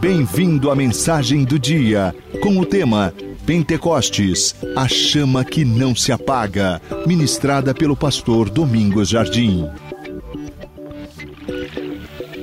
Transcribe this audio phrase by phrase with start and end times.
[0.00, 3.12] Bem-vindo à mensagem do dia, com o tema
[3.44, 9.68] Pentecostes, a chama que não se apaga, ministrada pelo pastor Domingos Jardim.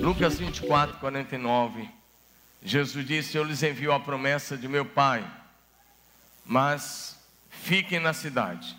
[0.02, 1.90] Lucas 24, 49.
[2.64, 5.26] Jesus disse: Eu lhes envio a promessa de meu Pai,
[6.46, 7.18] mas
[7.50, 8.76] fiquem na cidade,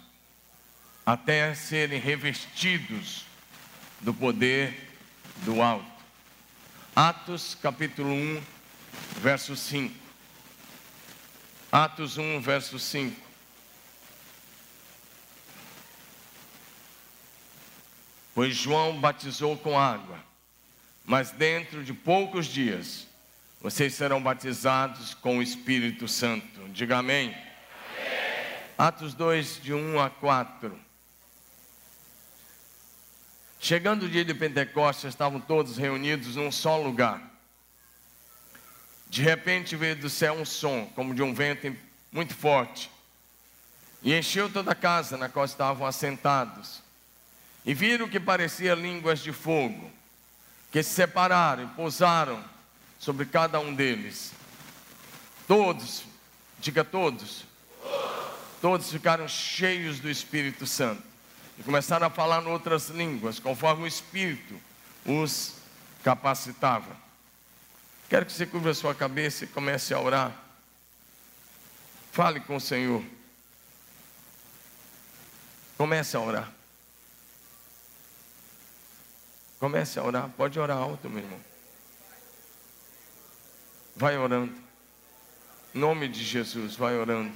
[1.04, 3.24] até serem revestidos
[4.00, 4.90] do poder
[5.44, 5.93] do alto.
[6.96, 8.40] Atos capítulo 1,
[9.20, 9.92] verso 5.
[11.72, 13.20] Atos 1, verso 5.
[18.32, 20.24] Pois João batizou com água,
[21.04, 23.08] mas dentro de poucos dias
[23.60, 26.68] vocês serão batizados com o Espírito Santo.
[26.68, 27.30] Diga amém.
[27.30, 27.40] amém.
[28.78, 30.83] Atos 2, de 1 a 4.
[33.64, 37.22] Chegando o dia de Pentecostes, estavam todos reunidos num só lugar.
[39.08, 41.74] De repente veio do céu um som, como de um vento
[42.12, 42.90] muito forte,
[44.02, 46.82] e encheu toda a casa na qual estavam assentados.
[47.64, 49.90] E viram que parecia línguas de fogo,
[50.70, 52.44] que se separaram e pousaram
[52.98, 54.32] sobre cada um deles.
[55.48, 56.04] Todos,
[56.58, 57.46] diga todos,
[58.60, 61.13] todos ficaram cheios do Espírito Santo
[61.58, 64.60] e começaram a falar em outras línguas, conforme o Espírito
[65.06, 65.54] os
[66.02, 66.96] capacitava.
[68.08, 70.32] Quero que você cubra a sua cabeça e comece a orar.
[72.12, 73.04] Fale com o Senhor.
[75.76, 76.52] Comece a orar.
[79.58, 80.28] Comece a orar.
[80.36, 81.40] Pode orar alto, meu irmão.
[83.96, 84.54] Vai orando.
[85.74, 87.32] Em nome de Jesus, vai orando.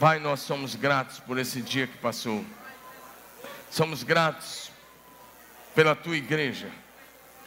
[0.00, 2.42] Pai, nós somos gratos por esse dia que passou.
[3.70, 4.72] Somos gratos
[5.74, 6.70] pela tua igreja.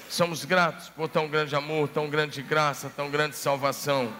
[0.08, 4.14] Somos gratos por tão grande amor, tão grande graça, tão grande salvação.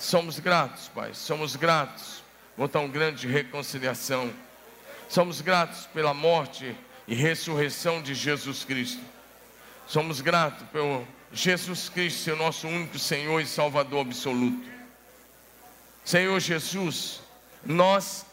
[0.00, 1.14] Somos gratos, Pai.
[1.14, 2.24] Somos gratos
[2.56, 4.28] por tão grande reconciliação.
[5.08, 6.74] Somos gratos pela morte
[7.06, 9.00] e ressurreição de Jesus Cristo.
[9.86, 14.81] Somos gratos pelo Jesus Cristo, seu nosso único Senhor e Salvador absoluto.
[16.04, 17.20] Senhor Jesus,
[17.64, 18.26] nós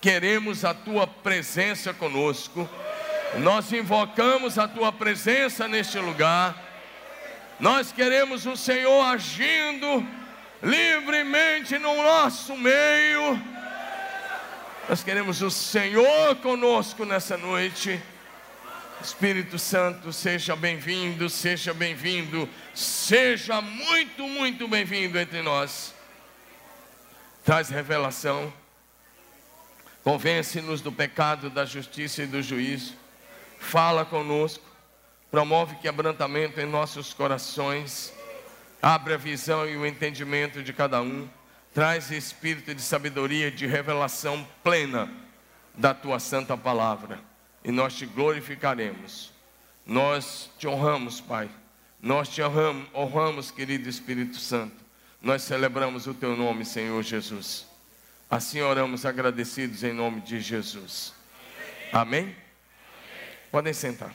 [0.00, 2.68] queremos a tua presença conosco,
[3.38, 6.60] nós invocamos a tua presença neste lugar,
[7.60, 10.04] nós queremos o Senhor agindo
[10.60, 13.40] livremente no nosso meio,
[14.88, 18.02] nós queremos o Senhor conosco nessa noite.
[19.00, 25.93] Espírito Santo, seja bem-vindo, seja bem-vindo, seja muito, muito bem-vindo entre nós
[27.44, 28.50] traz revelação,
[30.02, 32.94] convence-nos do pecado, da justiça e do juízo,
[33.58, 34.64] fala conosco,
[35.30, 38.14] promove quebrantamento em nossos corações,
[38.80, 41.28] abre a visão e o entendimento de cada um,
[41.74, 45.12] traz espírito de sabedoria, de revelação plena
[45.74, 47.20] da tua santa palavra,
[47.62, 49.32] e nós te glorificaremos.
[49.86, 51.50] Nós te honramos, Pai.
[52.00, 54.83] Nós te honramos, honramos, querido Espírito Santo
[55.24, 57.66] nós celebramos o teu nome, Senhor Jesus.
[58.30, 61.14] Assim oramos agradecidos em nome de Jesus.
[61.90, 62.36] Amém?
[63.50, 64.14] Podem sentar.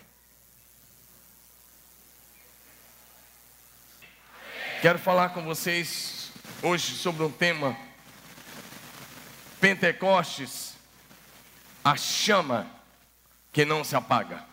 [4.83, 6.31] Quero falar com vocês
[6.61, 7.75] hoje sobre um tema
[9.59, 10.75] Pentecostes,
[11.83, 12.67] a chama
[13.51, 14.45] que não se apaga.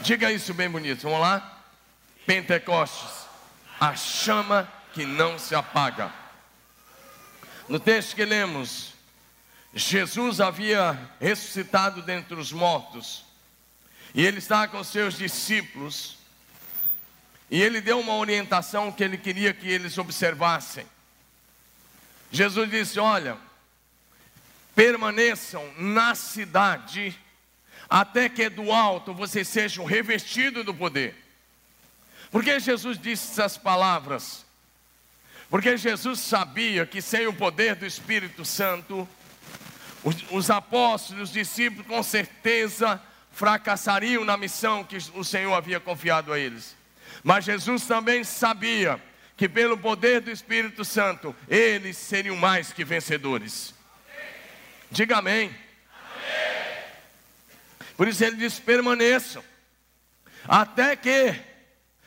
[0.00, 1.02] Diga isso bem bonito.
[1.02, 1.64] Vamos lá?
[2.24, 3.26] Pentecostes,
[3.78, 6.10] a chama que não se apaga.
[7.68, 8.94] No texto que lemos,
[9.74, 13.22] Jesus havia ressuscitado dentre os mortos,
[14.14, 16.16] e ele estava com seus discípulos,
[17.50, 20.86] e ele deu uma orientação que ele queria que eles observassem.
[22.32, 23.36] Jesus disse: Olha,
[24.74, 27.14] permaneçam na cidade,
[27.86, 31.14] até que do alto vocês sejam revestidos do poder.
[32.30, 34.45] Porque Jesus disse essas palavras?
[35.56, 39.08] Porque Jesus sabia que sem o poder do Espírito Santo,
[40.04, 46.30] os, os apóstolos, os discípulos, com certeza fracassariam na missão que o Senhor havia confiado
[46.30, 46.76] a eles.
[47.24, 49.02] Mas Jesus também sabia
[49.34, 53.74] que pelo poder do Espírito Santo, eles seriam mais que vencedores.
[54.90, 55.46] Diga amém.
[55.46, 56.82] amém.
[57.96, 59.42] Por isso ele diz: permaneçam,
[60.46, 61.34] até que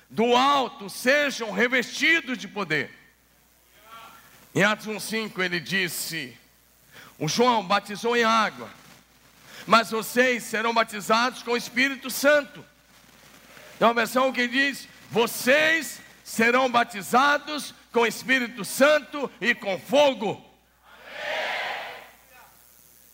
[0.07, 2.98] do alto sejam revestidos de poder.
[4.59, 6.37] Em Atos 1,5 ele disse:
[7.17, 8.69] O João batizou em água,
[9.65, 12.65] mas vocês serão batizados com o Espírito Santo.
[13.77, 20.45] Tem uma versão que diz: vocês serão batizados com o Espírito Santo e com fogo.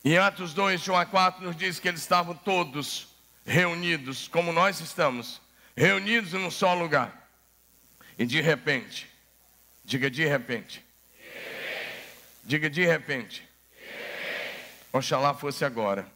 [0.04, 3.08] Em Atos 2, João 4, nos diz que eles estavam todos
[3.46, 5.40] reunidos, como nós estamos,
[5.78, 7.30] reunidos num só lugar.
[8.18, 9.08] E de repente,
[9.84, 10.85] diga de de repente.
[12.46, 13.48] Diga de repente,
[14.94, 16.08] oxalá fosse agora.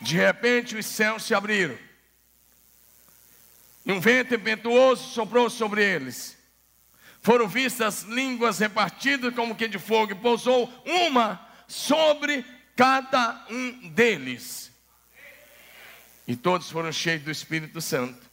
[0.00, 1.78] De repente os céus se abriram.
[3.84, 6.38] E um vento impetuoso soprou sobre eles.
[7.20, 14.72] Foram vistas línguas repartidas como que de fogo, e pousou uma sobre cada um deles.
[16.26, 18.29] E todos foram cheios do Espírito Santo.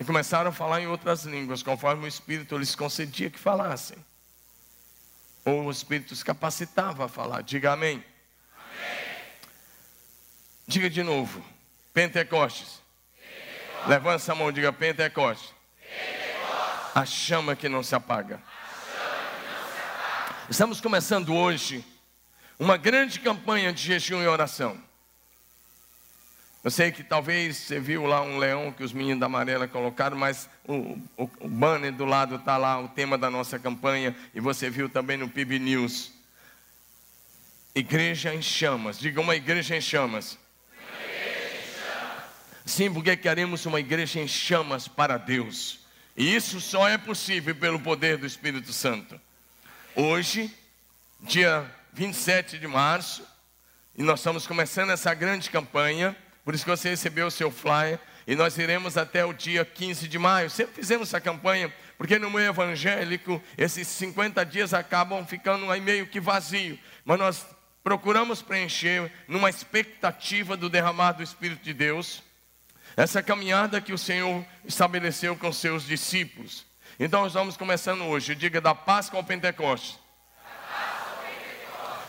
[0.00, 3.98] E começaram a falar em outras línguas, conforme o Espírito lhes concedia que falassem.
[5.44, 7.42] Ou o Espírito os capacitava a falar.
[7.42, 8.02] Diga amém.
[10.66, 11.44] Diga de novo.
[11.92, 12.80] Pentecostes.
[13.14, 13.88] Pentecostes.
[13.88, 15.52] Levanta a mão, diga Pentecostes.
[15.78, 16.96] Pentecostes.
[16.96, 17.68] A chama que.
[17.68, 18.42] Não se apaga.
[20.48, 21.84] Estamos começando hoje
[22.58, 24.82] uma grande campanha de jejum e oração.
[26.62, 30.14] Eu sei que talvez você viu lá um leão que os meninos da amarela colocaram,
[30.14, 34.40] mas o, o, o banner do lado está lá, o tema da nossa campanha, e
[34.40, 36.12] você viu também no PIB News.
[37.74, 40.38] Igreja em chamas, diga uma igreja em chamas.
[42.66, 45.80] Sim, porque queremos uma igreja em chamas para Deus.
[46.14, 49.18] E isso só é possível pelo poder do Espírito Santo.
[49.96, 50.54] Hoje,
[51.20, 51.64] dia
[51.94, 53.26] 27 de março,
[53.96, 56.14] e nós estamos começando essa grande campanha.
[56.50, 58.00] Por isso que você recebeu o seu flyer.
[58.26, 60.50] E nós iremos até o dia 15 de maio.
[60.50, 66.08] Sempre fizemos essa campanha, porque no meio evangélico, esses 50 dias acabam ficando aí meio
[66.08, 66.76] que vazio.
[67.04, 67.46] Mas nós
[67.84, 72.20] procuramos preencher numa expectativa do derramar do Espírito de Deus.
[72.96, 76.66] Essa caminhada que o Senhor estabeleceu com seus discípulos.
[76.98, 79.99] Então nós vamos começando hoje, diga da Páscoa ao Pentecostes.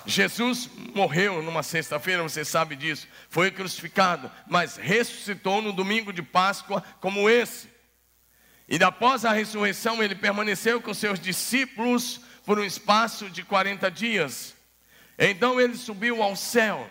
[0.06, 6.84] Jesus morreu numa sexta-feira, você sabe disso, foi crucificado, mas ressuscitou no domingo de Páscoa
[7.00, 7.70] como esse.
[8.68, 14.56] E após a ressurreição, ele permaneceu com seus discípulos por um espaço de 40 dias.
[15.18, 16.90] Então ele subiu ao céu.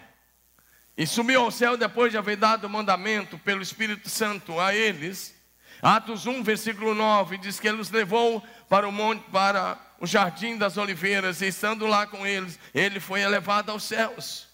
[0.97, 5.35] E subiu ao céu depois de haver dado o mandamento pelo Espírito Santo a eles.
[5.81, 10.57] Atos 1, versículo 9, diz que ele os levou para o monte, para o jardim
[10.57, 14.49] das oliveiras, e estando lá com eles, ele foi elevado aos céus.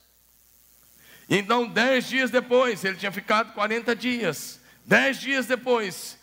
[1.31, 4.61] Então, dez dias depois, ele tinha ficado 40 dias.
[4.85, 6.19] Dez dias depois,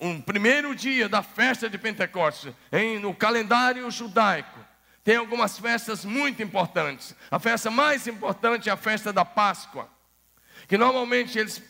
[0.00, 4.58] um primeiro dia da festa de Pentecostes, em, no calendário judaico,
[5.04, 7.14] tem algumas festas muito importantes.
[7.30, 9.88] A festa mais importante é a festa da Páscoa,
[10.68, 11.62] que normalmente eles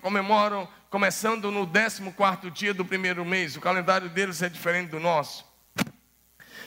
[0.00, 3.56] comemoram começando no 14 dia do primeiro mês.
[3.56, 5.53] O calendário deles é diferente do nosso.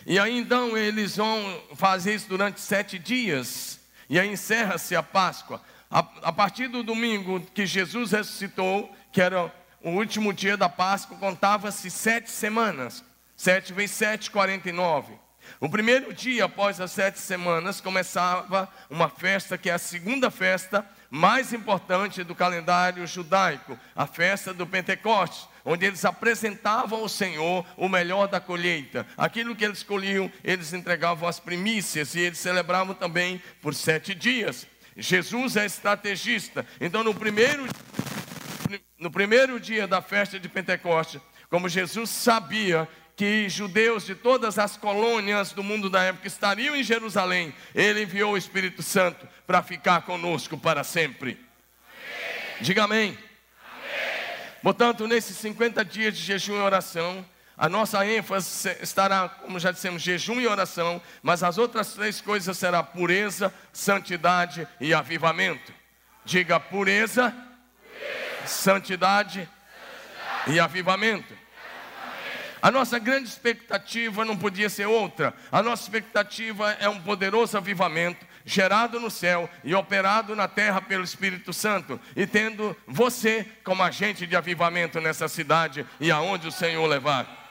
[0.09, 3.77] E aí então eles vão fazer isso durante sete dias.
[4.09, 5.62] E aí encerra-se a Páscoa.
[5.92, 11.18] A, a, partir do domingo que Jesus ressuscitou, que era o último dia da Páscoa,
[11.18, 13.04] contava-se sete semanas.
[13.36, 15.12] Sete vezes sete, quarenta e nove.
[15.59, 20.86] O primeiro dia após as sete semanas começava uma festa que é a segunda festa
[21.09, 27.90] mais importante do calendário judaico, a festa do Pentecostes, onde eles apresentavam ao Senhor o
[27.90, 29.06] melhor da colheita.
[29.18, 34.66] Aquilo que eles colhiam, eles entregavam as primícias e eles celebravam também por sete dias.
[34.95, 37.68] Jesus é estrategista, então no primeiro,
[38.97, 44.78] no primeiro dia da festa de Pentecostes, como Jesus sabia que judeus de todas as
[44.78, 50.04] colônias do mundo da época estariam em Jerusalém, ele enviou o Espírito Santo para ficar
[50.04, 51.38] conosco para sempre.
[52.62, 53.26] Diga amém.
[54.61, 57.26] Portanto, nesses 50 dias de jejum e oração,
[57.57, 62.57] a nossa ênfase estará, como já dissemos, jejum e oração, mas as outras três coisas
[62.57, 65.73] serão pureza, santidade e avivamento.
[66.23, 68.47] Diga pureza, pureza.
[68.47, 69.49] Santidade, santidade
[70.56, 71.33] e avivamento.
[72.61, 75.33] A nossa grande expectativa não podia ser outra.
[75.52, 81.04] A nossa expectativa é um poderoso avivamento gerado no céu e operado na terra pelo
[81.04, 86.87] Espírito Santo, e tendo você como agente de avivamento nessa cidade e aonde o Senhor
[86.87, 87.45] levar.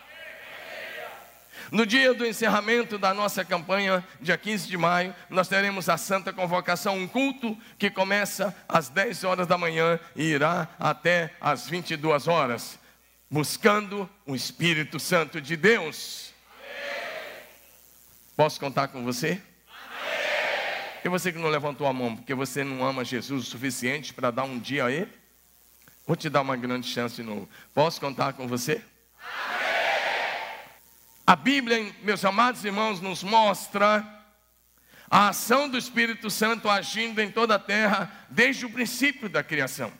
[1.70, 6.32] No dia do encerramento da nossa campanha, dia 15 de maio, nós teremos a Santa
[6.32, 12.26] Convocação, um culto que começa às 10 horas da manhã e irá até às 22
[12.26, 12.78] horas
[13.30, 16.32] buscando o Espírito Santo de Deus.
[18.36, 19.42] Posso contar com você?
[21.06, 24.32] E você que não levantou a mão porque você não ama Jesus o suficiente para
[24.32, 25.12] dar um dia a Ele?
[26.04, 27.48] Vou te dar uma grande chance de novo.
[27.72, 28.82] Posso contar com você?
[31.24, 34.04] A Bíblia, meus amados irmãos, nos mostra
[35.08, 39.92] a ação do Espírito Santo agindo em toda a terra desde o princípio da criação.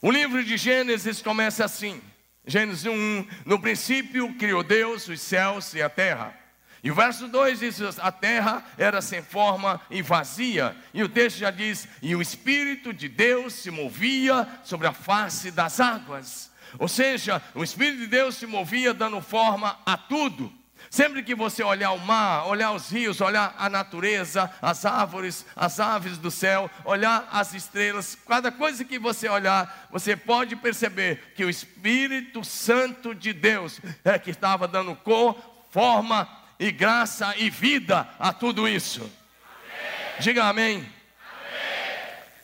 [0.00, 2.00] O livro de Gênesis começa assim:
[2.46, 6.45] Gênesis 1, no princípio criou Deus os céus e a terra.
[6.86, 10.76] E o verso 2 diz: a terra era sem forma e vazia.
[10.94, 15.50] E o texto já diz: e o Espírito de Deus se movia sobre a face
[15.50, 16.48] das águas.
[16.78, 20.52] Ou seja, o Espírito de Deus se movia dando forma a tudo.
[20.88, 25.80] Sempre que você olhar o mar, olhar os rios, olhar a natureza, as árvores, as
[25.80, 31.44] aves do céu, olhar as estrelas, cada coisa que você olhar, você pode perceber que
[31.44, 35.36] o Espírito Santo de Deus é que estava dando cor,
[35.72, 39.00] forma e graça e vida a tudo isso.
[39.00, 40.20] Amém.
[40.20, 40.96] Diga amém.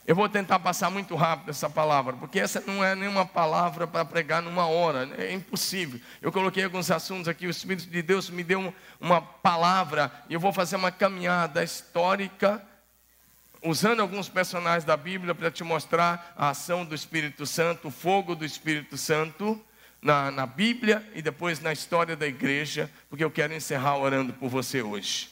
[0.05, 4.05] Eu vou tentar passar muito rápido essa palavra, porque essa não é nenhuma palavra para
[4.05, 5.27] pregar numa hora, né?
[5.27, 6.01] é impossível.
[6.21, 10.41] Eu coloquei alguns assuntos aqui, o Espírito de Deus me deu uma palavra, e eu
[10.41, 12.61] vou fazer uma caminhada histórica,
[13.63, 18.35] usando alguns personagens da Bíblia para te mostrar a ação do Espírito Santo, o fogo
[18.35, 19.65] do Espírito Santo
[20.03, 24.49] na, na Bíblia e depois na história da igreja, porque eu quero encerrar orando por
[24.49, 25.31] você hoje.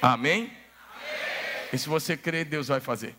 [0.00, 0.50] Amém?
[1.70, 3.14] E se você crer, Deus vai fazer.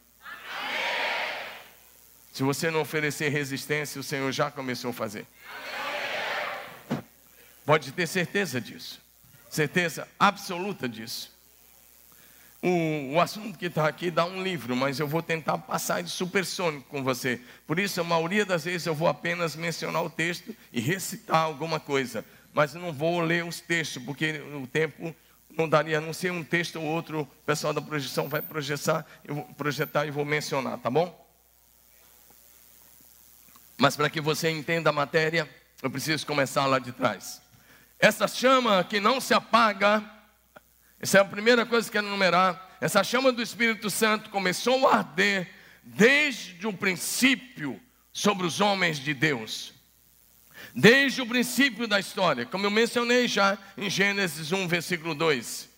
[2.33, 5.27] Se você não oferecer resistência, o Senhor já começou a fazer.
[7.65, 8.99] Pode ter certeza disso.
[9.49, 11.31] Certeza absoluta disso.
[12.61, 16.09] O, o assunto que está aqui dá um livro, mas eu vou tentar passar de
[16.09, 17.39] supersônico com você.
[17.65, 21.79] Por isso, a maioria das vezes eu vou apenas mencionar o texto e recitar alguma
[21.79, 22.25] coisa.
[22.53, 25.15] Mas não vou ler os textos, porque o tempo
[25.55, 29.05] não daria, a não ser um texto ou outro, o pessoal da projeção vai projetar,
[29.23, 31.27] eu vou projetar e vou mencionar, tá bom?
[33.77, 35.49] Mas para que você entenda a matéria,
[35.81, 37.41] eu preciso começar lá de trás.
[37.97, 40.03] Essa chama que não se apaga,
[40.99, 42.77] essa é a primeira coisa que eu quero enumerar.
[42.81, 45.49] Essa chama do Espírito Santo começou a arder
[45.81, 47.79] desde o princípio
[48.11, 49.73] sobre os homens de Deus.
[50.75, 55.69] Desde o princípio da história, como eu mencionei já em Gênesis 1, versículo 2.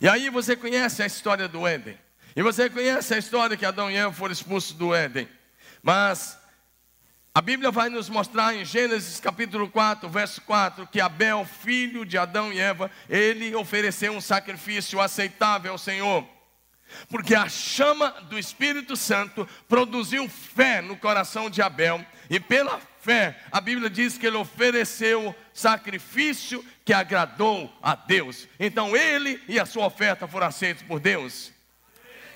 [0.00, 1.96] E aí você conhece a história do Éden.
[2.34, 5.28] E você conhece a história que Adão e Eva foram expulsos do Éden.
[5.82, 6.39] Mas
[7.40, 12.18] a Bíblia vai nos mostrar em Gênesis capítulo 4, verso 4, que Abel, filho de
[12.18, 16.22] Adão e Eva, ele ofereceu um sacrifício aceitável ao Senhor.
[17.08, 23.40] Porque a chama do Espírito Santo produziu fé no coração de Abel, e pela fé,
[23.50, 28.46] a Bíblia diz que ele ofereceu sacrifício que agradou a Deus.
[28.58, 31.50] Então ele e a sua oferta foram aceitos por Deus.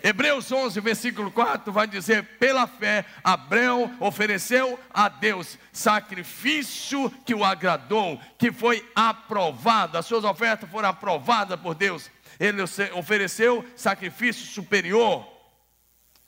[0.06, 7.42] Hebreus 11, versículo 4 vai dizer: pela fé, Abraão ofereceu a Deus sacrifício que o
[7.42, 12.10] agradou, que foi aprovado, as suas ofertas foram aprovadas por Deus.
[12.38, 12.60] Ele
[12.92, 15.26] ofereceu sacrifício superior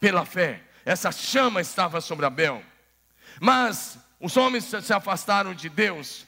[0.01, 0.63] pela fé.
[0.83, 2.63] Essa chama estava sobre Abel.
[3.39, 6.27] Mas os homens se afastaram de Deus.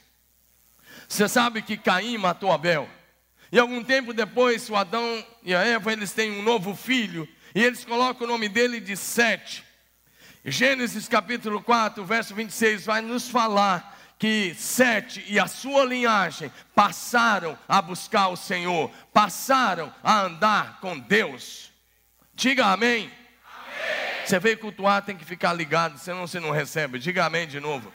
[1.07, 2.87] Você sabe que Caim matou Abel.
[3.51, 7.63] E algum tempo depois, o Adão e a Eva, eles têm um novo filho, e
[7.63, 9.63] eles colocam o nome dele de Sete.
[10.45, 17.57] Gênesis capítulo 4, verso 26 vai nos falar que Sete e a sua linhagem passaram
[17.67, 21.71] a buscar o Senhor, passaram a andar com Deus.
[22.33, 23.05] Diga amém.
[23.05, 24.25] amém.
[24.25, 26.99] Você veio cultuar, tem que ficar ligado, senão você não recebe.
[26.99, 27.91] Diga amém de novo.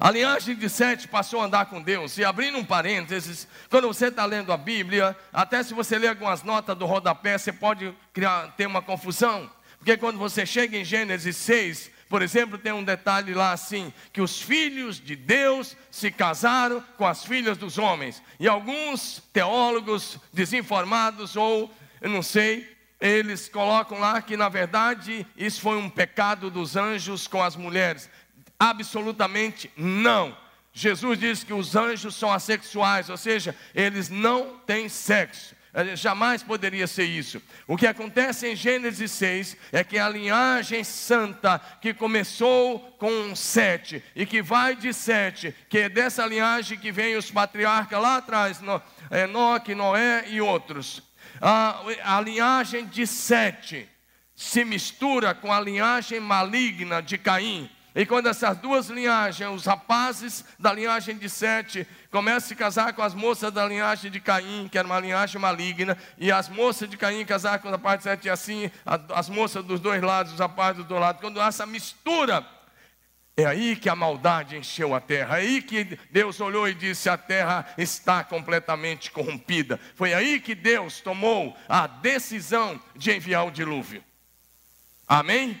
[0.00, 2.16] A linhagem de Sete passou a andar com Deus.
[2.16, 6.42] E abrindo um parênteses, quando você está lendo a Bíblia, até se você ler algumas
[6.42, 9.50] notas do rodapé, você pode criar, ter uma confusão.
[9.76, 14.22] Porque quando você chega em Gênesis 6, por exemplo, tem um detalhe lá assim: que
[14.22, 18.22] os filhos de Deus se casaram com as filhas dos homens.
[18.40, 22.66] E alguns teólogos desinformados, ou não sei,
[23.00, 28.10] eles colocam lá que na verdade isso foi um pecado dos anjos com as mulheres.
[28.60, 30.36] Absolutamente não.
[30.70, 35.56] Jesus diz que os anjos são assexuais, ou seja, eles não têm sexo.
[35.94, 37.40] Jamais poderia ser isso.
[37.66, 44.02] O que acontece em Gênesis 6 é que a linhagem santa que começou com sete
[44.14, 48.60] e que vai de sete, que é dessa linhagem que vem os patriarcas lá atrás,
[49.10, 51.02] Enoque, Noé e outros.
[51.40, 53.88] A, a linhagem de sete
[54.34, 57.70] se mistura com a linhagem maligna de Caim.
[57.94, 62.92] E quando essas duas linhagens, os rapazes da linhagem de Sete, começam a se casar
[62.92, 66.88] com as moças da linhagem de Caim, que era uma linhagem maligna, e as moças
[66.88, 68.70] de Caim casar com a parte de Sete, e assim,
[69.14, 72.46] as moças dos dois lados, os rapazes dos dois lados, quando há essa mistura,
[73.36, 77.08] é aí que a maldade encheu a terra, é aí que Deus olhou e disse:
[77.08, 79.80] a terra está completamente corrompida.
[79.94, 84.04] Foi aí que Deus tomou a decisão de enviar o dilúvio.
[85.08, 85.58] Amém?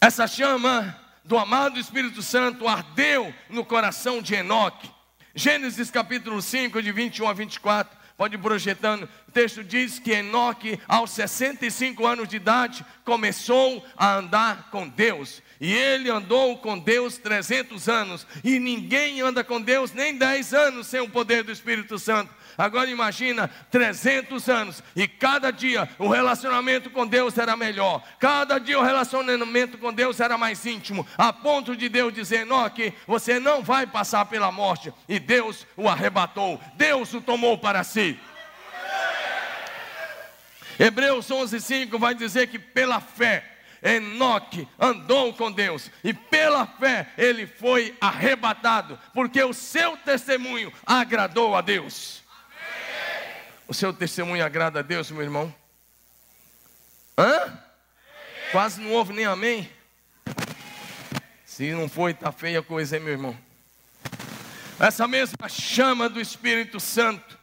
[0.00, 4.90] Essa chama do amado Espírito Santo ardeu no coração de Enoque.
[5.34, 7.96] Gênesis capítulo 5, de 21 a 24.
[8.16, 9.08] Pode ir projetando.
[9.26, 15.42] O texto diz que Enoque, aos 65 anos de idade, começou a andar com Deus.
[15.58, 18.26] E ele andou com Deus 300 anos.
[18.44, 22.32] E ninguém anda com Deus nem 10 anos sem o poder do Espírito Santo.
[22.56, 28.02] Agora imagina 300 anos e cada dia o relacionamento com Deus era melhor.
[28.18, 32.92] Cada dia o relacionamento com Deus era mais íntimo, a ponto de Deus dizer: Enoque,
[33.06, 34.92] você não vai passar pela morte.
[35.08, 36.60] E Deus o arrebatou.
[36.74, 38.18] Deus o tomou para si.
[40.78, 47.46] Hebreus 11:5 vai dizer que pela fé Enoque andou com Deus e pela fé ele
[47.46, 52.25] foi arrebatado, porque o seu testemunho agradou a Deus.
[53.68, 55.52] O seu testemunho agrada a Deus, meu irmão?
[57.18, 57.58] Hã?
[58.52, 59.68] Quase não houve nem amém.
[61.44, 63.36] Se não foi, está feia a coisa, hein, meu irmão?
[64.78, 67.38] Essa mesma chama do Espírito Santo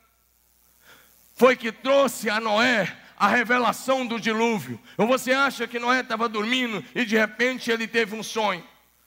[1.36, 4.80] foi que trouxe a Noé a revelação do dilúvio.
[4.98, 8.63] Ou você acha que Noé estava dormindo e de repente ele teve um sonho?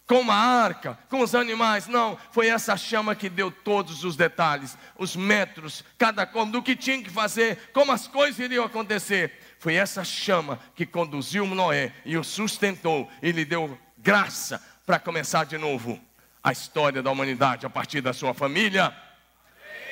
[0.07, 1.89] Com uma arca, com os animais.
[1.89, 6.77] Não, foi essa chama que deu todos os detalhes, os metros, cada como, do que
[6.77, 9.57] tinha que fazer, como as coisas iriam acontecer.
[9.59, 15.45] Foi essa chama que conduziu Noé e o sustentou e lhe deu graça para começar
[15.45, 16.01] de novo
[16.43, 18.95] a história da humanidade a partir da sua família.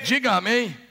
[0.04, 0.84] Diga amém.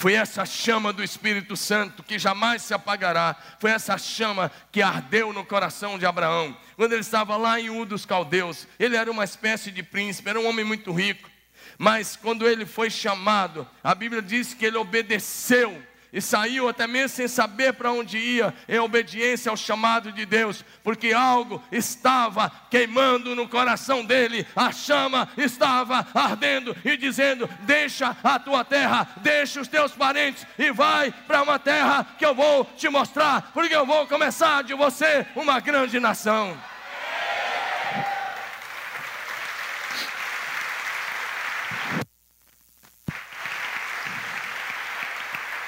[0.00, 3.36] Foi essa chama do Espírito Santo que jamais se apagará.
[3.58, 6.56] Foi essa chama que ardeu no coração de Abraão.
[6.74, 10.40] Quando ele estava lá em Ur dos Caldeus, ele era uma espécie de príncipe, era
[10.40, 11.28] um homem muito rico.
[11.76, 17.16] Mas quando ele foi chamado, a Bíblia diz que ele obedeceu e saiu até mesmo
[17.16, 23.34] sem saber para onde ia, em obediência ao chamado de Deus, porque algo estava queimando
[23.34, 29.68] no coração dele, a chama estava ardendo e dizendo: Deixa a tua terra, deixa os
[29.68, 34.06] teus parentes e vai para uma terra que eu vou te mostrar, porque eu vou
[34.06, 36.56] começar de você uma grande nação.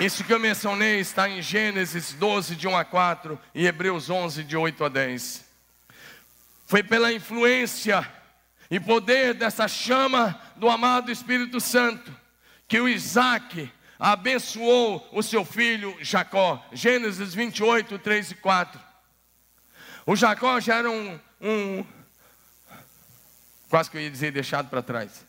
[0.03, 4.43] Isso que eu mencionei está em Gênesis 12, de 1 a 4 e Hebreus 11,
[4.43, 5.45] de 8 a 10.
[6.67, 8.05] Foi pela influência
[8.69, 12.12] e poder dessa chama do amado Espírito Santo
[12.67, 16.61] que o Isaac abençoou o seu filho Jacó.
[16.73, 18.81] Gênesis 28, 3 e 4.
[20.05, 21.87] O Jacó já era um, um
[23.69, 25.25] quase que eu ia dizer deixado para trás.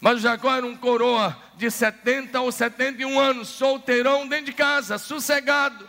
[0.00, 5.88] Mas Jacó era um coroa de 70 ou 71 anos, solteirão dentro de casa, sossegado.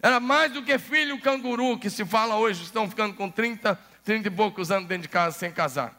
[0.00, 4.28] Era mais do que filho canguru, que se fala hoje, estão ficando com 30, 30
[4.28, 5.94] e poucos anos dentro de casa sem casar.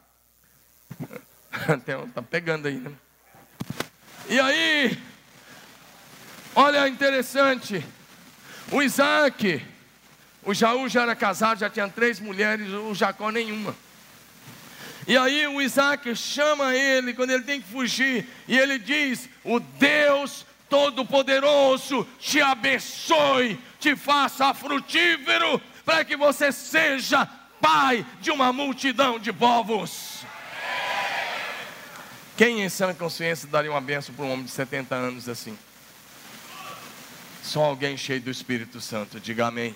[2.07, 2.91] Está pegando aí, né?
[4.27, 4.97] E aí,
[6.55, 7.85] olha interessante,
[8.71, 9.65] o Isaac,
[10.43, 13.75] o Jaú já era casado, já tinha três mulheres, o Jacó nenhuma.
[15.07, 19.59] E aí o Isaac chama ele quando ele tem que fugir, e ele diz: O
[19.59, 27.25] Deus Todo-Poderoso te abençoe, te faça frutífero, para que você seja
[27.61, 30.23] pai de uma multidão de povos.
[32.35, 35.57] Quem em sã consciência daria uma benção para um homem de 70 anos assim?
[37.43, 39.75] Só alguém cheio do Espírito Santo, diga amém.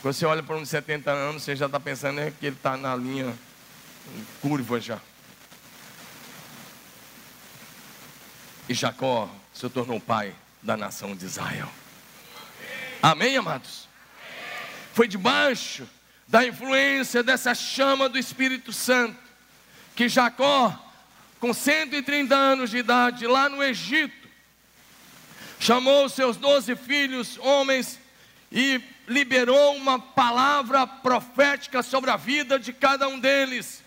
[0.00, 2.56] Quando você olha para um de 70 anos, você já está pensando né, que ele
[2.56, 3.36] está na linha
[4.40, 4.98] curva já.
[8.68, 11.68] E Jacó se tornou pai da nação de Israel.
[13.02, 13.88] Amém, amados?
[14.92, 15.88] Foi debaixo
[16.26, 19.28] da influência dessa chama do Espírito Santo
[19.98, 20.78] que Jacó,
[21.40, 24.28] com 130 anos de idade, lá no Egito,
[25.58, 27.98] chamou seus doze filhos, homens,
[28.52, 33.82] e liberou uma palavra profética sobre a vida de cada um deles.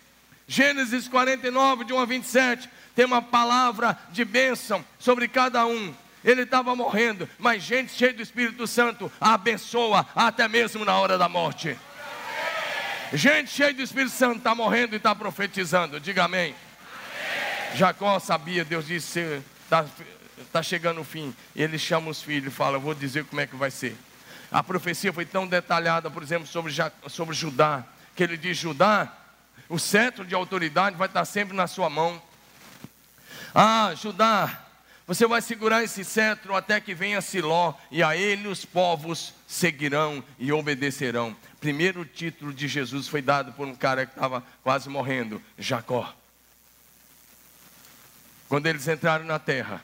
[0.52, 5.96] Gênesis 49, de 1 a 27, tem uma palavra de bênção sobre cada um.
[6.26, 11.30] ele estava morrendo, mas gente cheia do Espírito Santo abençoa até mesmo na hora da
[11.30, 11.78] morte.
[13.14, 16.54] Gente cheia do Espírito Santo está morrendo e está profetizando, diga amém.
[16.54, 17.78] amém.
[17.78, 19.86] Jacó sabia, Deus disse: está
[20.52, 21.34] tá chegando o fim.
[21.56, 23.96] E ele chama os filhos e fala: Vou dizer como é que vai ser.
[24.52, 26.74] A profecia foi tão detalhada, por exemplo, sobre,
[27.08, 27.86] sobre Judá,
[28.18, 29.21] que ele diz: Judá,
[29.72, 32.22] o cetro de autoridade vai estar sempre na sua mão.
[33.56, 34.66] Ah, Judá,
[35.08, 40.22] você vai segurar esse cetro até que venha Siló, e a ele os povos seguirão
[40.38, 41.34] e obedecerão.
[41.62, 46.14] Primeiro título de Jesus foi dado por um cara que estava quase morrendo, Jacó.
[48.50, 49.82] Quando eles entraram na terra,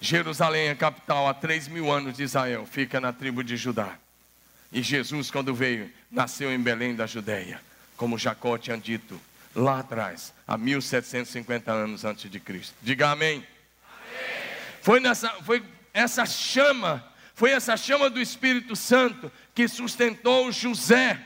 [0.00, 3.96] Jerusalém, a capital, há três mil anos de Israel, fica na tribo de Judá.
[4.70, 7.60] E Jesus, quando veio, nasceu em Belém da Judéia,
[7.96, 9.20] como Jacó tinha dito
[9.54, 12.74] lá atrás, há 1750 anos antes de Cristo.
[12.82, 13.46] Diga amém.
[14.82, 17.04] Foi, nessa, foi essa chama,
[17.34, 21.18] foi essa chama do Espírito Santo que sustentou José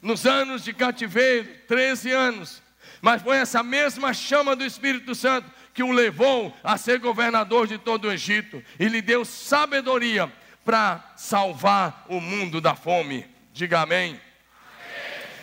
[0.00, 2.62] nos anos de cativeiro, 13 anos.
[3.00, 7.78] Mas foi essa mesma chama do Espírito Santo que o levou a ser governador de
[7.78, 10.32] todo o Egito e lhe deu sabedoria
[10.64, 13.26] para salvar o mundo da fome.
[13.52, 14.20] Diga amém.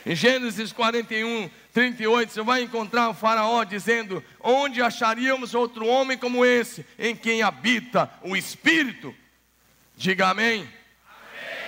[0.05, 6.43] Em Gênesis 41, 38, você vai encontrar o Faraó dizendo: Onde acharíamos outro homem como
[6.43, 9.13] esse, em quem habita o Espírito?
[9.95, 10.61] Diga amém.
[10.61, 10.69] amém.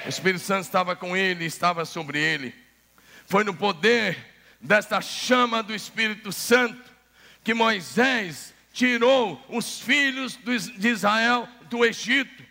[0.06, 2.56] O Espírito Santo estava com ele, estava sobre ele.
[3.28, 4.18] Foi no poder
[4.60, 6.92] desta chama do Espírito Santo
[7.44, 10.40] que Moisés tirou os filhos
[10.78, 12.44] de Israel do Egito.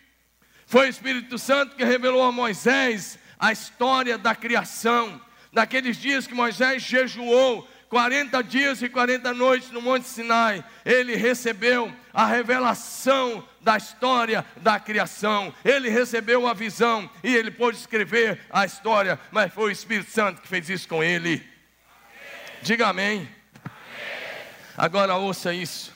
[0.65, 5.21] Foi o Espírito Santo que revelou a Moisés a história da criação
[5.53, 11.95] naqueles dias que Moisés jejuou 40 dias e 40 noites no Monte Sinai, ele recebeu
[12.11, 18.65] a revelação da história da criação, ele recebeu a visão e ele pôde escrever a
[18.65, 21.47] história, mas foi o Espírito Santo que fez isso com ele.
[22.63, 23.17] Diga amém.
[23.19, 23.29] amém.
[24.75, 25.95] Agora ouça isso.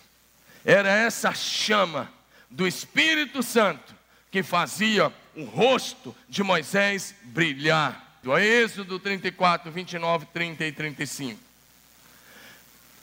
[0.67, 2.13] Era essa chama
[2.51, 3.95] do Espírito Santo
[4.31, 11.41] que fazia o rosto de Moisés brilhar do Êxodo 34, 29, 30 e 35.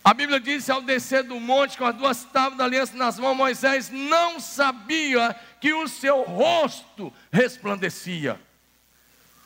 [0.03, 3.33] A Bíblia diz: ao descer do monte com as duas tábuas da aliança nas mãos,
[3.33, 8.37] Moisés não sabia que o seu rosto resplandecia.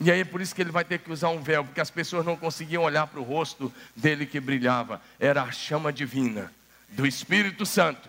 [0.00, 1.92] E aí é por isso que ele vai ter que usar um véu, porque as
[1.92, 5.00] pessoas não conseguiam olhar para o rosto dele que brilhava.
[5.20, 6.52] Era a chama divina
[6.88, 8.08] do Espírito Santo,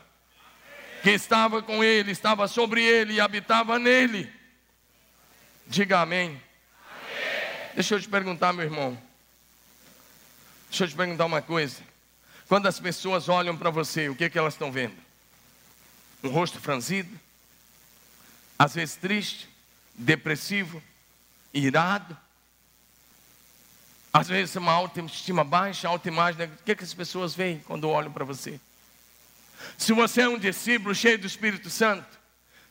[1.03, 4.27] que estava com ele, estava sobre ele e habitava nele.
[5.67, 6.48] Diga amém.
[7.79, 9.01] Deixa eu te perguntar, meu irmão.
[10.69, 11.81] Deixa eu te perguntar uma coisa.
[12.45, 14.97] Quando as pessoas olham para você, o que, é que elas estão vendo?
[16.21, 17.17] Um rosto franzido,
[18.59, 19.47] às vezes triste,
[19.95, 20.83] depressivo,
[21.53, 22.17] irado,
[24.11, 26.47] às vezes uma autoestima baixa, autoimagem.
[26.47, 28.59] O que, é que as pessoas veem quando olham para você?
[29.77, 32.19] Se você é um discípulo cheio do Espírito Santo,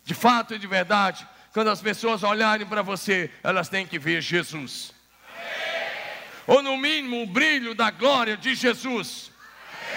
[0.05, 4.21] de fato e de verdade, quando as pessoas olharem para você, elas têm que ver
[4.21, 4.98] Jesus.
[6.49, 9.31] Ou no mínimo o brilho da glória de Jesus.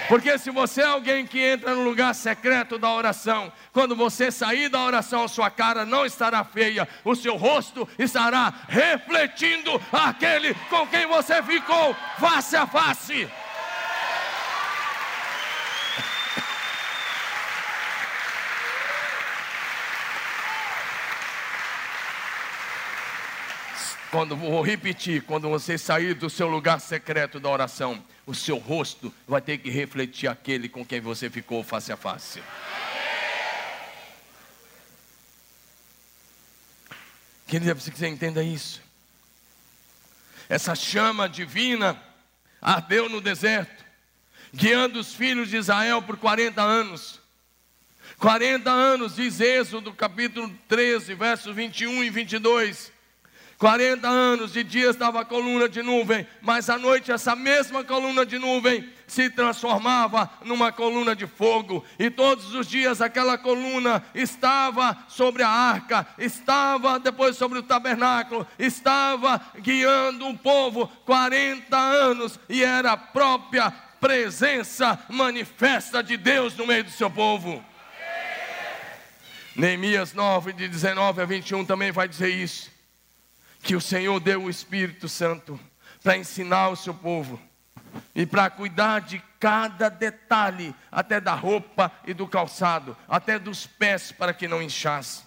[0.08, 4.68] Porque se você é alguém que entra no lugar secreto da oração, quando você sair
[4.68, 11.06] da oração, sua cara não estará feia, o seu rosto estará refletindo aquele com quem
[11.08, 13.28] você ficou face a face.
[24.12, 29.12] Quando vou repetir, quando você sair do seu lugar secreto da oração, o seu rosto
[29.26, 32.44] vai ter que refletir aquele com quem você ficou face a face.
[37.48, 38.82] Queria que você entenda isso.
[40.50, 41.98] Essa chama divina
[42.62, 43.86] ardeu no deserto,
[44.54, 47.22] guiando os filhos de Israel por 40 anos.
[48.18, 52.92] 40 anos, diz Êxodo capítulo 13, versos 21 e 22.
[53.62, 58.26] 40 anos de dia estava a coluna de nuvem, mas à noite essa mesma coluna
[58.26, 64.98] de nuvem se transformava numa coluna de fogo, e todos os dias aquela coluna estava
[65.08, 70.88] sobre a arca, estava depois sobre o tabernáculo, estava guiando o povo.
[71.06, 73.70] 40 anos, e era a própria
[74.00, 77.64] presença manifesta de Deus no meio do seu povo.
[79.56, 82.71] Neemias 9, de 19 a 21 também vai dizer isso
[83.62, 85.60] que o Senhor deu o Espírito Santo
[86.04, 87.40] para ensinar o seu povo
[88.16, 94.12] e para cuidar de cada detalhe, até da roupa e do calçado, até dos pés,
[94.12, 95.24] para que não inchasse.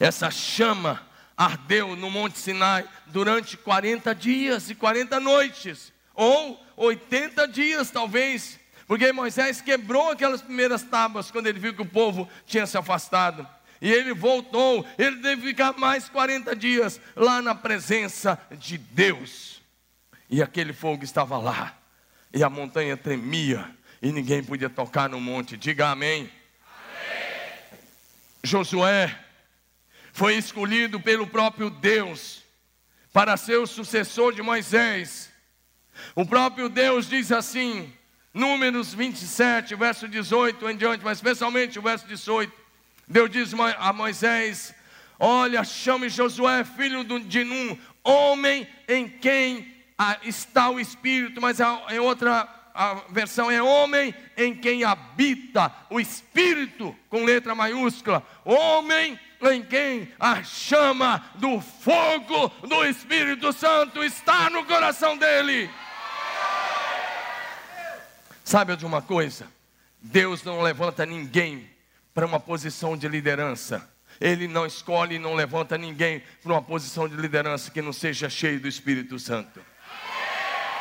[0.00, 1.02] Essa chama
[1.36, 9.12] ardeu no Monte Sinai durante 40 dias e 40 noites, ou 80 dias talvez, porque
[9.12, 13.46] Moisés quebrou aquelas primeiras tábuas quando ele viu que o povo tinha se afastado.
[13.86, 19.62] E ele voltou, ele teve que ficar mais 40 dias lá na presença de Deus.
[20.28, 21.78] E aquele fogo estava lá,
[22.34, 23.70] e a montanha tremia,
[24.02, 25.56] e ninguém podia tocar no monte.
[25.56, 26.28] Diga amém.
[26.68, 27.78] amém.
[28.42, 29.16] Josué
[30.12, 32.42] foi escolhido pelo próprio Deus
[33.12, 35.30] para ser o sucessor de Moisés.
[36.16, 37.94] O próprio Deus diz assim,
[38.34, 42.65] Números 27, verso 18 em diante, mas especialmente o verso 18.
[43.06, 44.74] Deus diz a Moisés:
[45.18, 49.74] Olha, chame Josué, filho de Num, homem em quem
[50.22, 51.58] está o Espírito, mas
[51.90, 52.48] em outra
[53.08, 58.22] versão é homem em quem habita o Espírito, com letra maiúscula.
[58.44, 65.70] Homem em quem a chama do fogo do Espírito Santo está no coração dele.
[68.44, 69.46] Sabe de uma coisa?
[70.00, 71.68] Deus não levanta ninguém
[72.16, 73.86] para uma posição de liderança.
[74.18, 78.30] Ele não escolhe e não levanta ninguém para uma posição de liderança que não seja
[78.30, 79.60] cheio do Espírito Santo.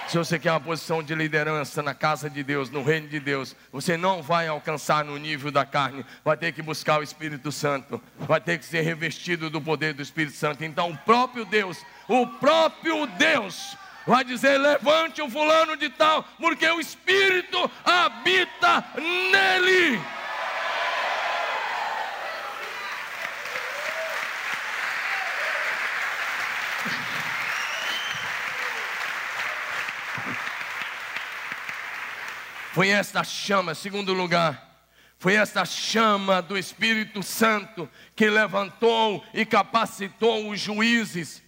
[0.07, 3.53] Se você quer uma posição de liderança na casa de Deus, no reino de Deus,
[3.69, 8.01] você não vai alcançar no nível da carne, vai ter que buscar o Espírito Santo,
[8.17, 10.63] vai ter que ser revestido do poder do Espírito Santo.
[10.63, 13.75] Então, o próprio Deus, o próprio Deus,
[14.07, 19.99] vai dizer: levante o fulano de tal, porque o Espírito habita nele.
[32.75, 40.49] Foi esta chama, segundo lugar, foi esta chama do Espírito Santo que levantou e capacitou
[40.49, 41.41] os juízes.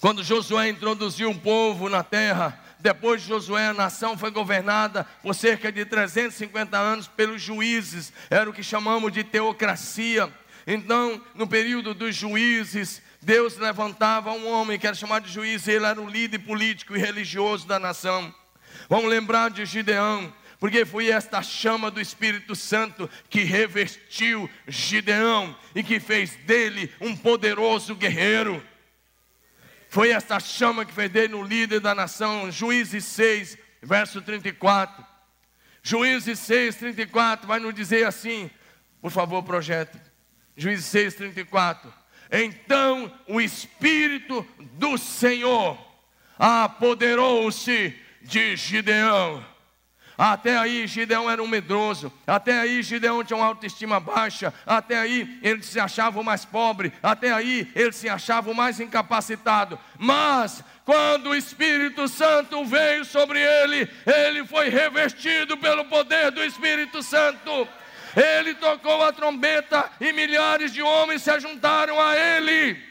[0.00, 5.32] Quando Josué introduziu o povo na terra, depois de Josué, a nação foi governada por
[5.32, 10.28] cerca de 350 anos pelos juízes, era o que chamamos de teocracia.
[10.66, 15.86] Então, no período dos juízes, Deus levantava um homem que era chamado de juiz, ele
[15.86, 18.34] era o líder político e religioso da nação.
[18.88, 25.82] Vamos lembrar de Gideão, porque foi esta chama do Espírito Santo que revestiu Gideão e
[25.82, 28.62] que fez dele um poderoso guerreiro.
[29.88, 32.50] Foi esta chama que fez dele um líder da nação.
[32.50, 35.04] Juízes 6, verso 34.
[35.82, 38.50] Juízes 6, 34 vai nos dizer assim,
[39.00, 39.98] por favor, projeto.
[40.56, 41.92] Juízes 6, 34.
[42.30, 45.78] Então o Espírito do Senhor
[46.38, 49.44] apoderou-se de Gideão.
[50.22, 55.38] Até aí Gideão era um medroso, até aí Gideão tinha uma autoestima baixa, até aí
[55.42, 59.78] ele se achava o mais pobre, até aí ele se achava o mais incapacitado.
[59.98, 67.02] Mas quando o Espírito Santo veio sobre ele, ele foi revestido pelo poder do Espírito
[67.02, 67.66] Santo.
[68.14, 72.89] Ele tocou a trombeta e milhares de homens se juntaram a ele.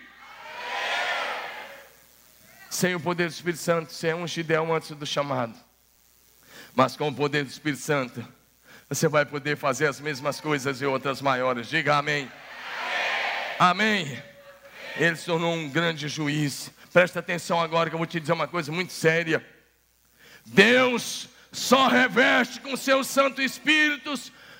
[2.69, 5.55] Sem o poder do Espírito Santo, você é um Gideão antes do chamado.
[6.75, 8.25] Mas com o poder do Espírito Santo,
[8.87, 11.67] você vai poder fazer as mesmas coisas e outras maiores.
[11.67, 12.31] Diga amém.
[13.57, 14.03] Amém.
[14.03, 14.23] amém.
[14.97, 16.71] Ele se tornou um grande juiz.
[16.93, 19.43] Presta atenção agora que eu vou te dizer uma coisa muito séria.
[20.45, 24.13] Deus só reveste com seu Santo Espírito,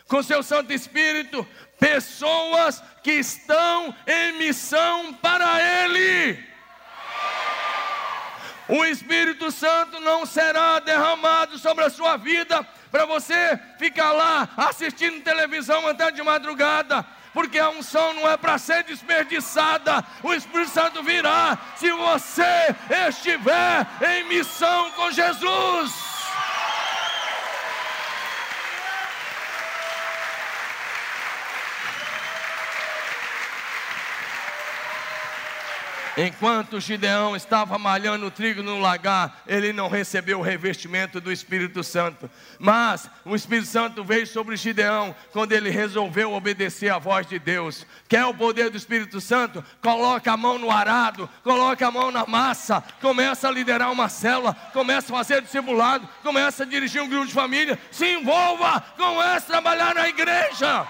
[0.07, 1.47] com seu Santo Espírito,
[1.79, 6.49] pessoas que estão em missão para Ele
[8.69, 15.23] o Espírito Santo não será derramado sobre a sua vida para você ficar lá assistindo
[15.23, 17.03] televisão até de madrugada.
[17.33, 22.75] Porque a unção não é para ser desperdiçada, o Espírito Santo virá se você
[23.07, 26.08] estiver em missão com Jesus.
[36.17, 41.83] Enquanto Gideão estava malhando o trigo no lagar, ele não recebeu o revestimento do Espírito
[41.83, 42.29] Santo.
[42.57, 47.85] Mas o Espírito Santo veio sobre Gideão quando ele resolveu obedecer à voz de Deus.
[48.07, 49.63] Quer o poder do Espírito Santo?
[49.81, 54.53] Coloca a mão no arado, coloca a mão na massa, começa a liderar uma célula,
[54.73, 59.49] começa a fazer discipulado, começa a dirigir um grupo de família, se envolva, comece a
[59.49, 60.87] trabalhar na igreja.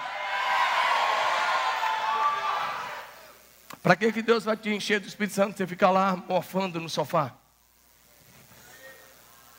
[3.82, 6.88] Para que, que Deus vai te encher do Espírito Santo você ficar lá mofando no
[6.88, 7.34] sofá?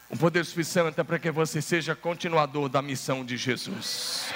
[0.10, 4.32] O poder do Espírito Santo é para que você seja continuador da missão de Jesus.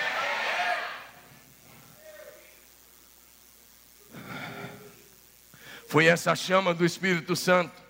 [5.87, 7.85] Foi essa chama do Espírito Santo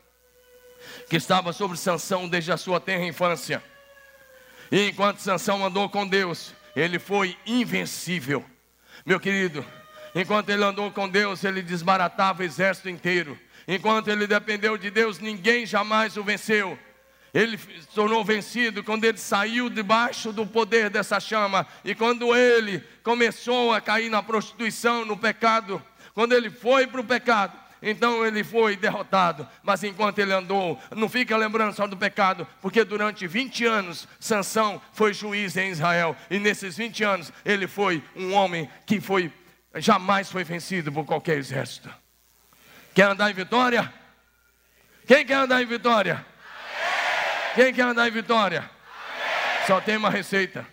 [1.10, 3.64] que estava sobre Sansão desde a sua tenra infância.
[4.72, 8.44] E enquanto Sansão andou com Deus, ele foi invencível.
[9.06, 9.66] Meu querido,
[10.16, 13.38] enquanto ele andou com Deus, ele desbaratava o exército inteiro.
[13.68, 16.80] Enquanto ele dependeu de Deus, ninguém jamais o venceu.
[17.34, 21.68] Ele se tornou vencido quando ele saiu debaixo do poder dessa chama.
[21.84, 27.04] E quando ele começou a cair na prostituição, no pecado, quando ele foi para o
[27.04, 29.46] pecado, então ele foi derrotado.
[29.62, 34.82] Mas enquanto ele andou, não fica lembrando só do pecado, porque durante 20 anos Sansão
[34.94, 39.30] foi juiz em Israel, e nesses 20 anos ele foi um homem que foi
[39.76, 41.90] jamais foi vencido por qualquer exército.
[42.94, 43.94] Quer andar em vitória?
[45.06, 46.26] Quem quer andar em vitória?
[47.54, 48.70] Quem quer andar em vitória?
[49.68, 50.66] Só tem uma receita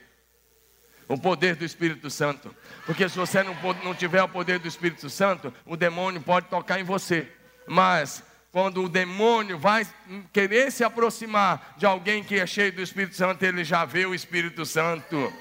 [1.13, 2.55] o poder do Espírito Santo.
[2.87, 6.81] Porque se você não, não tiver o poder do Espírito Santo, o demônio pode tocar
[6.81, 7.31] em você.
[7.67, 9.87] Mas quando o demônio vai
[10.33, 14.15] querer se aproximar de alguém que é cheio do Espírito Santo, ele já vê o
[14.15, 15.33] Espírito Santo.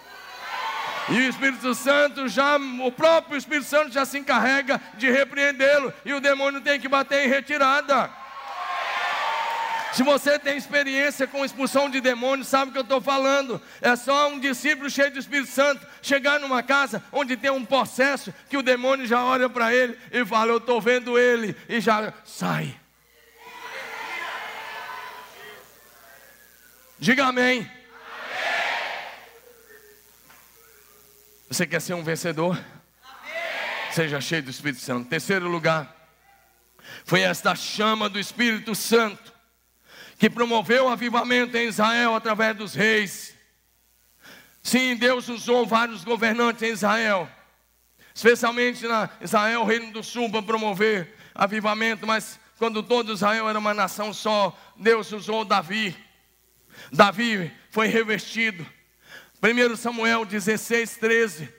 [1.09, 5.93] E o Espírito Santo já, o próprio Espírito Santo já se encarrega de repreendê-lo.
[6.05, 8.09] E o demônio tem que bater em retirada.
[9.93, 13.61] Se você tem experiência com expulsão de demônios, sabe o que eu estou falando.
[13.81, 18.33] É só um discípulo cheio do Espírito Santo chegar numa casa onde tem um processo
[18.49, 22.13] que o demônio já olha para ele e fala: Eu estou vendo ele, e já
[22.23, 22.79] sai.
[26.97, 27.69] Diga amém.
[31.51, 32.57] Você quer ser um vencedor?
[33.03, 33.91] Amém.
[33.91, 35.09] Seja cheio do Espírito Santo.
[35.09, 35.93] Terceiro lugar,
[37.03, 39.33] foi esta chama do Espírito Santo
[40.17, 43.35] que promoveu o avivamento em Israel através dos reis.
[44.63, 47.29] Sim, Deus usou vários governantes em Israel,
[48.15, 53.73] especialmente na Israel, Reino do Sul, para promover avivamento, mas quando todo Israel era uma
[53.73, 55.97] nação só, Deus usou Davi.
[56.93, 58.65] Davi foi revestido.
[59.41, 61.49] 1 Samuel 16, 13.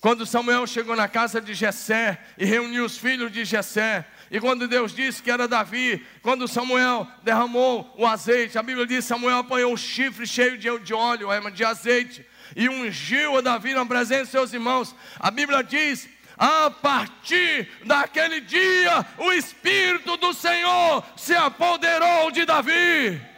[0.00, 4.66] Quando Samuel chegou na casa de Jessé e reuniu os filhos de Jessé, e quando
[4.66, 9.72] Deus disse que era Davi, quando Samuel derramou o azeite, a Bíblia diz: Samuel apanhou
[9.72, 14.52] um chifre cheio de, óleo, de azeite, e ungiu a Davi na presença de seus
[14.52, 14.94] irmãos.
[15.18, 23.35] A Bíblia diz: a partir daquele dia, o Espírito do Senhor se apoderou de Davi.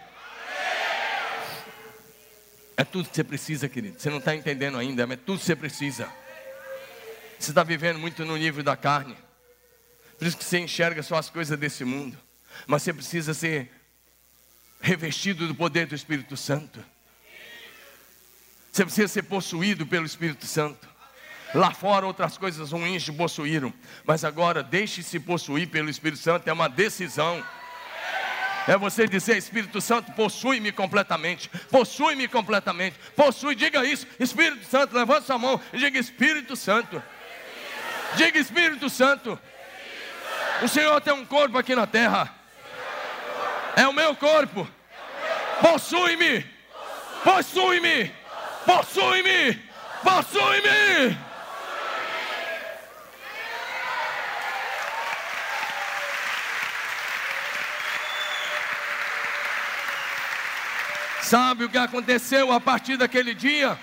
[2.78, 3.98] É tudo que você precisa, querido.
[3.98, 6.08] Você não está entendendo ainda, mas é tudo que você precisa.
[7.36, 9.16] Você está vivendo muito no nível da carne.
[10.16, 12.16] Por isso que você enxerga só as coisas desse mundo.
[12.68, 13.68] Mas você precisa ser
[14.80, 16.78] revestido do poder do Espírito Santo.
[18.70, 20.88] Você precisa ser possuído pelo Espírito Santo.
[21.52, 26.52] Lá fora outras coisas ruins te possuíram, mas agora deixe-se possuir pelo Espírito Santo, é
[26.52, 27.44] uma decisão.
[28.66, 35.22] É você dizer, Espírito Santo, possui-me completamente, possui-me completamente, possui, diga isso, Espírito Santo, levanta
[35.22, 37.02] sua mão e diga, Espírito Santo,
[38.16, 39.38] diga Espírito Santo,
[40.62, 42.34] o Senhor tem um corpo aqui na terra.
[43.76, 44.68] É o meu corpo.
[45.60, 46.44] Possui-me.
[47.22, 48.12] Possui-me.
[48.66, 49.62] Possui-me.
[50.02, 51.18] Possui-me.
[61.28, 63.78] Sabe o que aconteceu a partir daquele dia?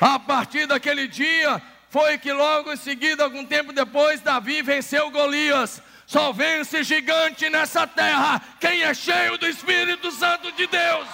[0.00, 5.82] A partir daquele dia, foi que logo em seguida, algum tempo depois, Davi venceu Golias.
[6.06, 11.06] Só vence gigante nessa terra quem é cheio do Espírito Santo de Deus.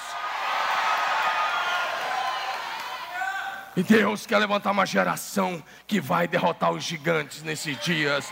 [3.77, 8.25] E Deus quer levantar uma geração que vai derrotar os gigantes nesses dias.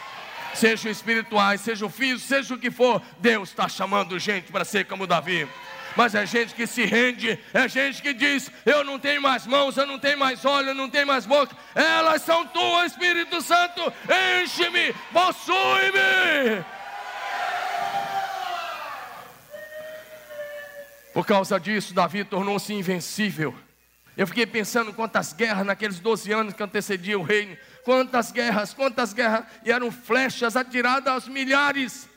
[0.55, 5.05] Sejam espirituais, sejam físicos, seja o que for, Deus está chamando gente para ser como
[5.05, 5.49] Davi
[5.97, 9.77] mas é gente que se rende, é gente que diz: Eu não tenho mais mãos,
[9.77, 13.81] eu não tenho mais olhos, eu não tenho mais boca, elas são tuas, Espírito Santo,
[14.43, 16.65] enche-me, possui-me.
[21.15, 23.55] Por causa disso, Davi tornou-se invencível.
[24.19, 27.57] Eu fiquei pensando quantas guerras naqueles 12 anos que antecediam o reino.
[27.85, 29.45] Quantas guerras, quantas guerras.
[29.65, 32.09] E eram flechas atiradas aos milhares.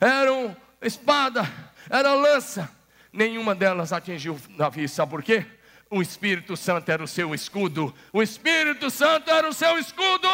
[0.00, 1.48] Eram espada,
[1.88, 2.68] era lança
[3.14, 5.46] nenhuma delas atingiu Davi, sabe por quê?
[5.88, 10.28] O Espírito Santo era o seu escudo, o Espírito Santo era o seu escudo.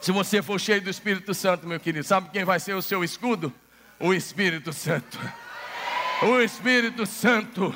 [0.00, 3.04] Se você for cheio do Espírito Santo, meu querido, sabe quem vai ser o seu
[3.04, 3.52] escudo?
[4.00, 5.18] O Espírito Santo.
[6.22, 7.74] O Espírito Santo.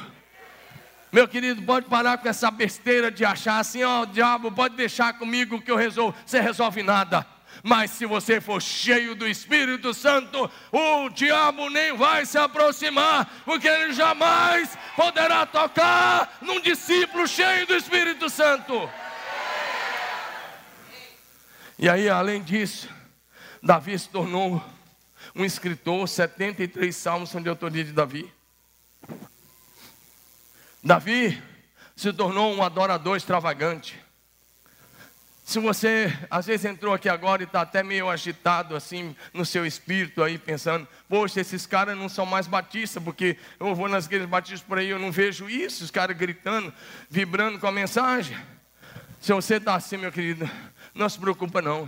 [1.12, 5.12] Meu querido, pode parar com essa besteira de achar assim, ó, oh, diabo, pode deixar
[5.18, 6.16] comigo que eu resolvo.
[6.24, 7.26] Você resolve nada.
[7.62, 13.68] Mas se você for cheio do Espírito Santo, o diabo nem vai se aproximar, porque
[13.68, 18.88] ele jamais poderá tocar num discípulo cheio do Espírito Santo.
[21.78, 22.88] E aí, além disso,
[23.62, 24.62] Davi se tornou
[25.34, 28.32] um escritor, 73 salmos são de autoria de Davi.
[30.82, 31.42] Davi
[31.94, 33.98] se tornou um adorador extravagante.
[35.52, 39.66] Se você às vezes entrou aqui agora e está até meio agitado assim no seu
[39.66, 44.26] espírito aí pensando, poxa, esses caras não são mais batistas, porque eu vou nas igrejas
[44.26, 46.72] batistas por aí, eu não vejo isso, os caras gritando,
[47.10, 48.34] vibrando com a mensagem.
[49.20, 50.48] Se você está assim, meu querido,
[50.94, 51.86] não se preocupa não.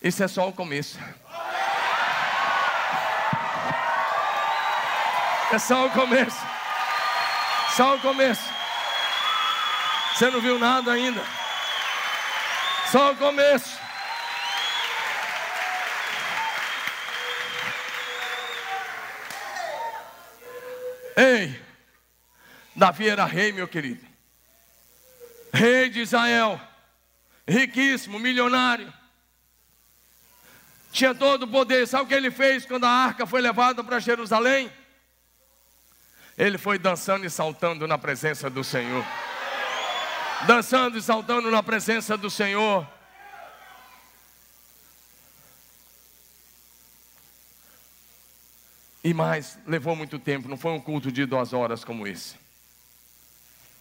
[0.00, 0.96] Isso é só o começo.
[5.50, 6.38] É só o começo.
[7.76, 8.48] Só o começo.
[10.14, 11.47] Você não viu nada ainda.
[12.90, 13.78] Só o começo.
[21.14, 21.60] Ei,
[22.74, 24.06] Davi era rei, meu querido.
[25.52, 26.58] Rei de Israel.
[27.46, 28.90] Riquíssimo, milionário.
[30.90, 31.86] Tinha todo o poder.
[31.86, 34.72] Sabe o que ele fez quando a arca foi levada para Jerusalém?
[36.38, 39.04] Ele foi dançando e saltando na presença do Senhor
[40.46, 42.86] dançando e saltando na presença do Senhor.
[49.02, 52.36] E mais, levou muito tempo, não foi um culto de duas horas como esse.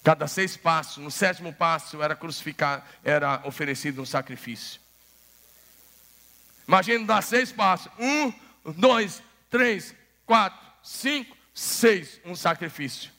[0.03, 4.80] Cada seis passos, no sétimo passo era crucificar, era oferecido um sacrifício.
[6.68, 8.32] Imagina dar seis passos: um,
[8.74, 9.93] dois, três,
[10.26, 13.12] quatro, cinco, seis, um sacrifício.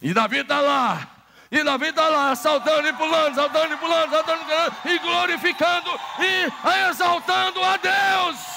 [0.00, 1.15] E Davi está lá,
[1.50, 6.00] e Davi está lá, saltando e pulando, saltando e pulando, saltando e pulando, e glorificando
[6.18, 8.56] e exaltando a Deus.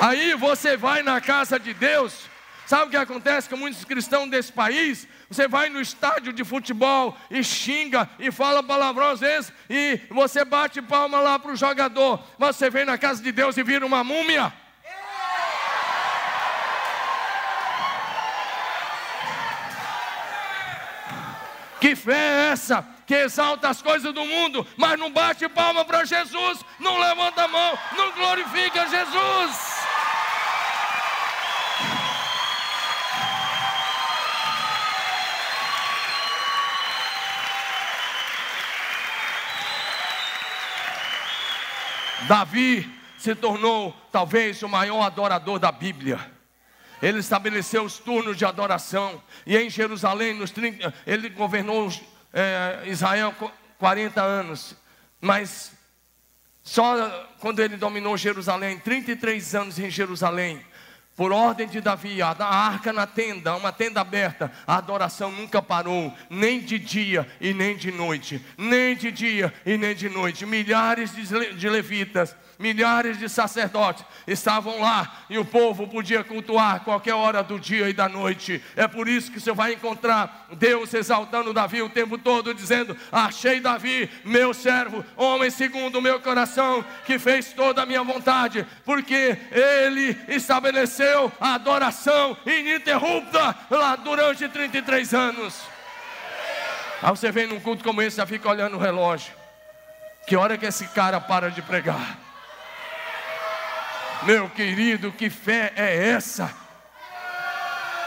[0.00, 2.30] Aí você vai na casa de Deus,
[2.68, 5.08] sabe o que acontece com muitos cristãos desse país?
[5.30, 10.44] Você vai no estádio de futebol e xinga e fala palavrão às vezes e você
[10.44, 12.22] bate palma lá para o jogador.
[12.38, 14.52] Mas você vem na casa de Deus e vira uma múmia.
[21.80, 22.86] Que fé é essa?
[23.06, 27.48] Que exalta as coisas do mundo, mas não bate palma para Jesus, não levanta a
[27.48, 29.67] mão, não glorifica Jesus.
[42.28, 46.20] Davi se tornou talvez o maior adorador da Bíblia.
[47.00, 49.22] Ele estabeleceu os turnos de adoração.
[49.46, 51.90] E em Jerusalém, nos 30, ele governou
[52.32, 53.34] é, Israel
[53.78, 54.76] 40 anos.
[55.20, 55.72] Mas
[56.62, 57.08] só
[57.40, 60.62] quando ele dominou Jerusalém, 33 anos em Jerusalém,
[61.18, 66.14] por ordem de Davi, a arca na tenda, uma tenda aberta, a adoração nunca parou,
[66.30, 70.46] nem de dia e nem de noite, nem de dia e nem de noite.
[70.46, 77.42] Milhares de levitas milhares de sacerdotes estavam lá e o povo podia cultuar qualquer hora
[77.42, 78.62] do dia e da noite.
[78.74, 83.60] É por isso que você vai encontrar Deus exaltando Davi o tempo todo, dizendo: Achei
[83.60, 89.38] Davi, meu servo, homem segundo o meu coração, que fez toda a minha vontade, porque
[89.52, 95.60] ele estabeleceu a adoração ininterrupta lá durante 33 anos.
[97.00, 99.32] Aí você vem num culto como esse, já fica olhando o relógio.
[100.26, 102.27] Que hora que esse cara para de pregar?
[104.22, 106.54] Meu querido, que fé é essa?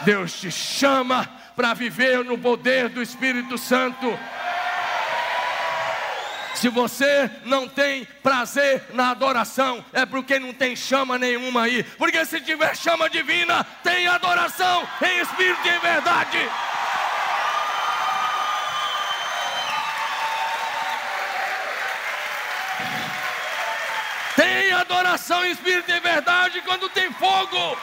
[0.01, 4.18] Deus te chama para viver no poder do Espírito Santo.
[6.53, 11.84] Se você não tem prazer na adoração, é porque não tem chama nenhuma aí.
[11.84, 16.38] Porque se tiver chama divina, tem adoração em espírito e em verdade.
[24.36, 27.78] Tem adoração em espírito e verdade quando tem fogo.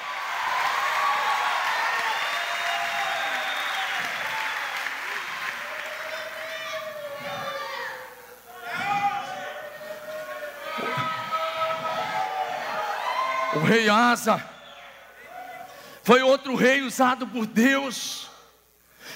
[13.55, 14.43] O rei Asa
[16.03, 18.31] foi outro rei usado por Deus.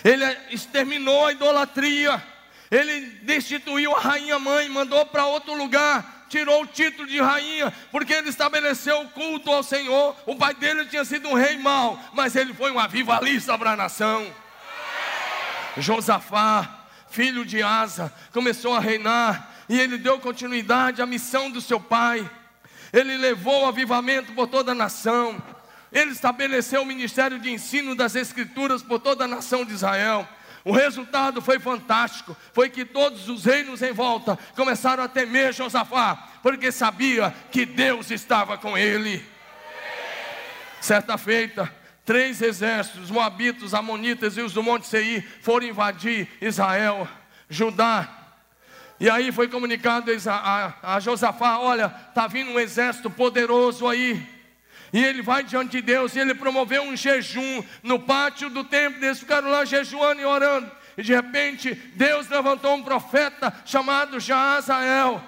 [0.05, 2.23] Ele exterminou a idolatria.
[2.71, 8.15] Ele destituiu a rainha mãe, mandou para outro lugar, tirou o título de rainha, porque
[8.15, 10.17] ele estabeleceu o culto ao Senhor.
[10.25, 13.77] O pai dele tinha sido um rei mau, mas ele foi um avivalista para a
[13.77, 14.27] nação.
[15.77, 21.79] Josafá, filho de Asa, começou a reinar e ele deu continuidade à missão do seu
[21.79, 22.29] pai.
[22.95, 25.41] Ele levou o avivamento por toda a nação.
[25.93, 30.27] Ele estabeleceu o ministério de ensino das Escrituras por toda a nação de Israel.
[30.65, 36.29] O resultado foi fantástico, foi que todos os reinos em volta começaram a temer Josafá,
[36.43, 39.25] porque sabia que Deus estava com ele.
[40.81, 41.73] Certa feita,
[42.05, 47.09] três exércitos, Moabitos, Amonitas e os do Monte Seir, foram invadir Israel,
[47.49, 48.09] Judá.
[49.01, 50.33] E aí foi comunicado a,
[50.83, 54.42] a, a Josafá: olha, está vindo um exército poderoso aí.
[54.93, 59.03] E ele vai diante de Deus, e ele promoveu um jejum no pátio do templo,
[59.03, 60.71] eles ficaram lá jejuando e orando.
[60.97, 65.23] E de repente, Deus levantou um profeta chamado Jazael.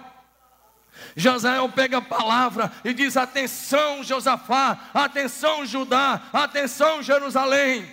[1.17, 7.91] Jazael pega a palavra e diz: Atenção, Josafá, atenção, Judá, atenção, Jerusalém.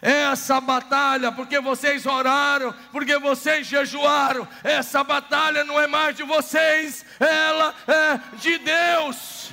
[0.00, 7.04] Essa batalha, porque vocês oraram, porque vocês jejuaram, essa batalha não é mais de vocês,
[7.18, 9.47] ela é de Deus.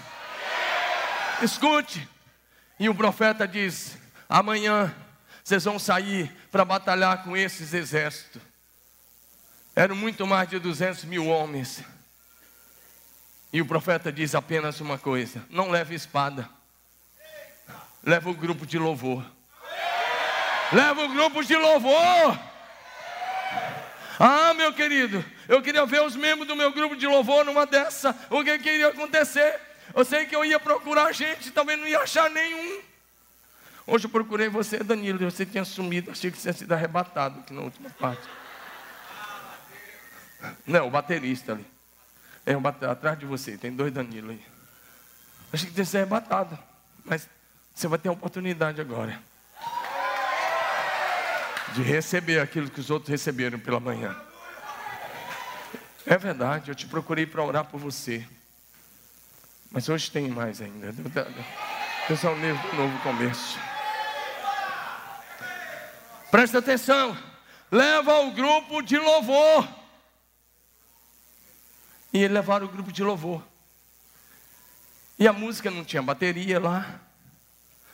[1.41, 2.07] Escute.
[2.79, 3.97] E o profeta diz:
[4.29, 4.93] amanhã
[5.43, 8.41] vocês vão sair para batalhar com esses exércitos.
[9.75, 11.83] Eram muito mais de 200 mil homens.
[13.51, 16.49] E o profeta diz apenas uma coisa: não leve espada,
[18.03, 19.25] leva o grupo de louvor.
[20.71, 22.39] Leva o grupo de louvor.
[24.19, 28.17] Ah, meu querido, eu queria ver os membros do meu grupo de louvor numa dessa.
[28.29, 29.61] O que queria acontecer?
[29.93, 32.81] Eu sei que eu ia procurar gente, também não ia achar nenhum.
[33.87, 37.53] Hoje eu procurei você, Danilo, você tinha sumido, achei que você tinha sido arrebatado aqui
[37.53, 38.27] na última parte.
[40.65, 41.65] Não, o baterista ali.
[42.45, 44.41] É, um atrás de você, tem dois Danilo aí.
[45.53, 46.57] Achei que tinha sido arrebatado,
[47.03, 47.27] mas
[47.73, 49.19] você vai ter a oportunidade agora
[51.75, 54.15] de receber aquilo que os outros receberam pela manhã.
[56.05, 58.25] É verdade, eu te procurei para orar por você.
[59.75, 60.89] Mas hoje tem mais ainda.
[60.93, 63.59] Deus é um novo começo.
[66.31, 67.17] Presta atenção.
[67.69, 69.67] Leva o grupo de louvor.
[72.13, 73.43] E eles levaram o grupo de louvor.
[75.19, 77.01] E a música não tinha bateria lá.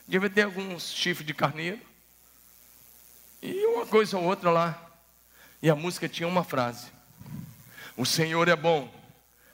[0.08, 1.82] Devia ter alguns chifres de carneiro.
[3.42, 4.80] E uma coisa ou outra lá.
[5.60, 6.92] E a música tinha uma frase:
[7.98, 9.02] O Senhor é bom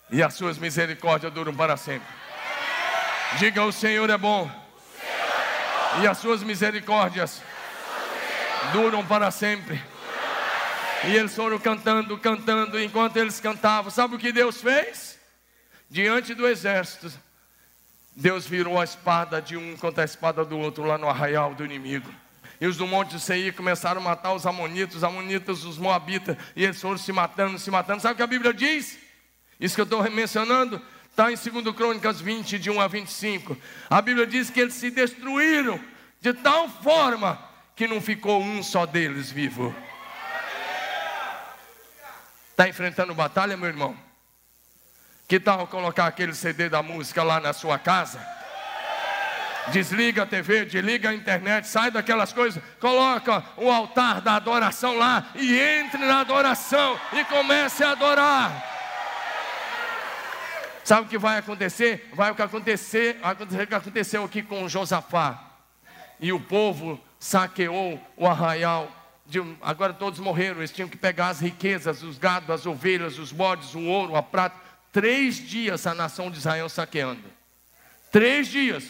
[0.10, 2.17] e as suas misericórdias duram para sempre.
[3.36, 4.50] Diga: O Senhor é bom,
[6.02, 7.42] e as suas misericórdias
[8.72, 9.82] duram para sempre.
[11.04, 15.20] E eles foram cantando, cantando, enquanto eles cantavam, sabe o que Deus fez?
[15.90, 17.12] Diante do exército,
[18.16, 21.64] Deus virou a espada de um contra a espada do outro lá no arraial do
[21.64, 22.12] inimigo.
[22.60, 26.36] E os do Monte de Seir começaram a matar os amonitas, os amonitas, os moabitas,
[26.56, 28.02] e eles foram se matando, se matando.
[28.02, 28.98] Sabe o que a Bíblia diz?
[29.60, 30.82] Isso que eu estou mencionando
[31.18, 33.58] está em 2 Crônicas 20, de 1 a 25.
[33.90, 35.80] A Bíblia diz que eles se destruíram
[36.22, 37.44] de tal forma
[37.76, 39.76] que não ficou um só deles vivo.
[42.52, 43.98] Está enfrentando batalha, meu irmão?
[45.28, 48.24] Que tal colocar aquele CD da música lá na sua casa?
[49.72, 55.32] Desliga a TV, desliga a internet, sai daquelas coisas, coloca o altar da adoração lá
[55.34, 58.77] e entre na adoração e comece a adorar.
[60.88, 62.10] Sabe o que vai acontecer?
[62.14, 65.38] Vai o que acontecer, acontecer o que aconteceu aqui com Josafá.
[66.18, 68.90] E o povo saqueou o arraial.
[69.26, 73.34] De, agora todos morreram, eles tinham que pegar as riquezas, os gados, as ovelhas, os
[73.34, 74.56] bodes, o ouro, a prata.
[74.94, 77.26] Três dias a nação de Israel saqueando.
[78.10, 78.86] Três dias.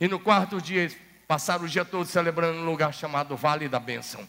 [0.00, 0.96] E no quarto dia eles
[1.26, 4.24] passaram o dia todo celebrando um lugar chamado Vale da Bênção.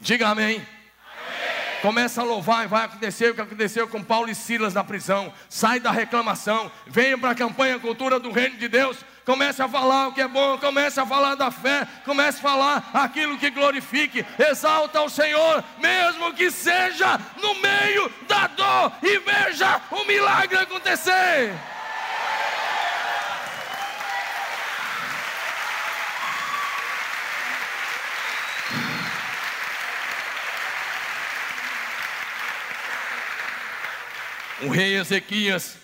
[0.00, 0.60] Diga amém.
[1.80, 5.32] Começa a louvar e vai acontecer o que aconteceu com Paulo e Silas na prisão.
[5.48, 8.98] Sai da reclamação, venha para a campanha Cultura do Reino de Deus.
[9.24, 12.90] Comece a falar o que é bom, comece a falar da fé, comece a falar
[12.94, 19.80] aquilo que glorifique, exalta o Senhor, mesmo que seja no meio da dor, e veja
[19.90, 21.54] o milagre acontecer.
[34.62, 35.76] O rei Ezequias.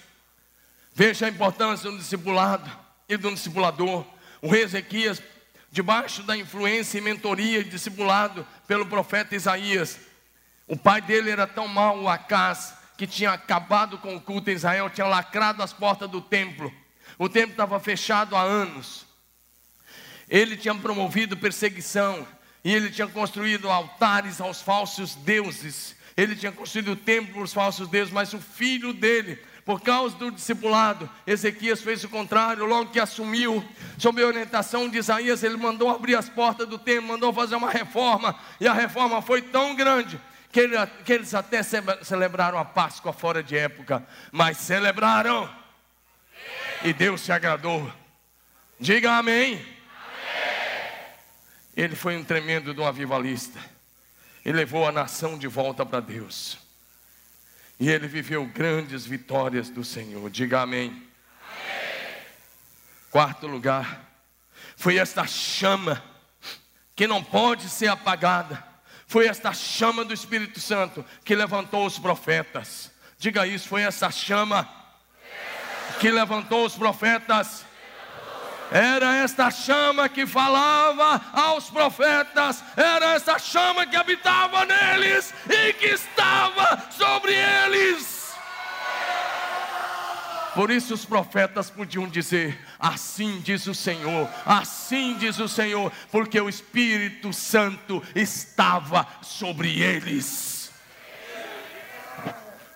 [0.95, 2.71] Veja a importância do discipulado
[3.09, 4.05] e do discipulador.
[4.41, 5.23] O rei Ezequias
[5.71, 9.99] debaixo da influência e mentoria e discipulado pelo profeta Isaías.
[10.69, 14.55] O pai dele era tão mau, o Acaz, que tinha acabado com o culto em
[14.55, 16.73] Israel, tinha lacrado as portas do templo.
[17.19, 19.05] O templo estava fechado há anos.
[20.29, 22.27] Ele tinha promovido perseguição
[22.63, 25.97] e ele tinha construído altares aos falsos deuses.
[26.17, 30.31] Ele tinha construído templos para os falsos deuses, mas o filho dele por causa do
[30.31, 33.65] discipulado, Ezequias fez o contrário, logo que assumiu,
[33.97, 37.71] sob a orientação de Isaías, ele mandou abrir as portas do templo, mandou fazer uma
[37.71, 40.21] reforma, e a reforma foi tão grande
[40.53, 45.49] que, ele, que eles até celebraram a Páscoa fora de época, mas celebraram,
[46.83, 47.91] e Deus se agradou.
[48.79, 49.55] Diga amém.
[49.55, 49.67] amém.
[51.75, 53.59] Ele foi um tremendo de um avivalista,
[54.45, 56.59] e levou a nação de volta para Deus.
[57.81, 60.31] E ele viveu grandes vitórias do Senhor.
[60.31, 60.91] Diga amém.
[60.91, 61.03] amém.
[63.11, 64.11] Quarto lugar,
[64.77, 66.03] foi esta chama
[66.95, 68.63] que não pode ser apagada.
[69.07, 72.91] Foi esta chama do Espírito Santo que levantou os profetas.
[73.19, 74.69] Diga isso, foi essa chama
[76.01, 77.65] que levantou os profetas.
[78.75, 85.87] Era esta chama que falava aos profetas, era esta chama que habitava neles e que
[85.87, 88.35] estava sobre eles.
[90.57, 96.41] Por isso os profetas podiam dizer: Assim diz o Senhor, assim diz o Senhor, porque
[96.41, 100.55] o Espírito Santo estava sobre eles.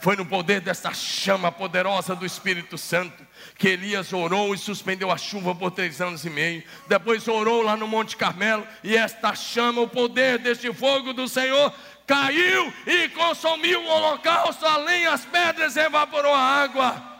[0.00, 3.26] Foi no poder dessa chama poderosa do Espírito Santo
[3.56, 6.62] que Elias orou e suspendeu a chuva por três anos e meio.
[6.86, 11.72] Depois orou lá no Monte Carmelo e esta chama, o poder deste fogo do Senhor,
[12.06, 17.18] caiu e consumiu o holocausto, além as pedras evaporou a água.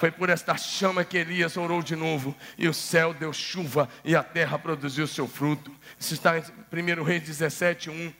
[0.00, 4.16] Foi por esta chama que Elias orou de novo, e o céu deu chuva, e
[4.16, 5.70] a terra produziu seu fruto.
[5.96, 8.12] Isso está em 1 Reis 17, 1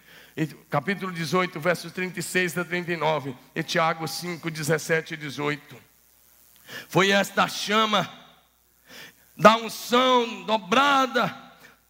[0.70, 5.76] capítulo 18, versos 36 a 39, e Tiago 5, 17 e 18.
[6.88, 8.10] Foi esta chama
[9.36, 11.34] da unção dobrada,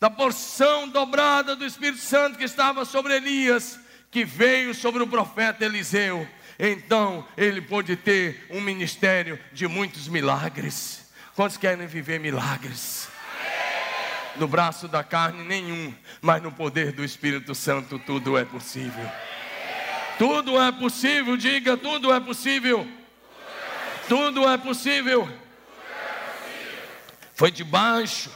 [0.00, 3.78] da porção dobrada do Espírito Santo que estava sobre Elias,
[4.10, 6.28] que veio sobre o profeta Eliseu.
[6.58, 11.06] Então ele pôde ter um ministério de muitos milagres.
[11.34, 13.11] Quantos querem viver milagres?
[14.36, 19.10] No braço da carne nenhum, mas no poder do Espírito Santo tudo é possível.
[20.18, 22.86] Tudo é possível, diga, tudo é possível.
[24.08, 25.28] Tudo é possível.
[27.34, 28.30] Foi debaixo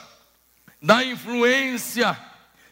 [0.81, 2.19] da influência,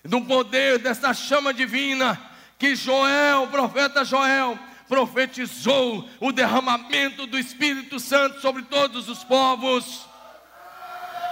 [0.04, 2.20] do poder dessa chama divina
[2.58, 4.58] que Joel, o profeta Joel,
[4.88, 10.06] profetizou o derramamento do Espírito Santo sobre todos os povos.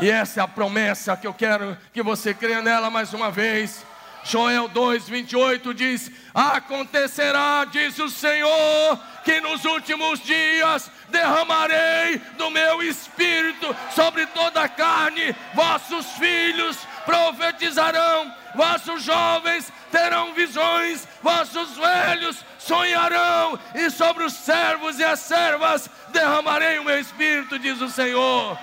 [0.03, 3.87] E essa é a promessa que eu quero que você creia nela mais uma vez.
[4.25, 13.77] Joel 2:28 diz: Acontecerá, diz o Senhor, que nos últimos dias derramarei do meu espírito
[13.95, 23.89] sobre toda a carne, vossos filhos profetizarão, vossos jovens terão visões, vossos velhos sonharão, e
[23.89, 28.59] sobre os servos e as servas derramarei o meu espírito, diz o Senhor.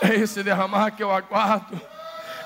[0.00, 1.80] É esse derramar que eu aguardo.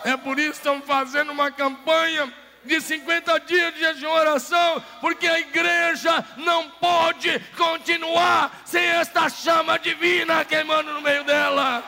[0.04, 2.32] É por isso que estamos fazendo uma campanha
[2.64, 9.28] de 50 dias de jejum e oração, porque a igreja não pode continuar sem esta
[9.28, 11.82] chama divina queimando no meio dela.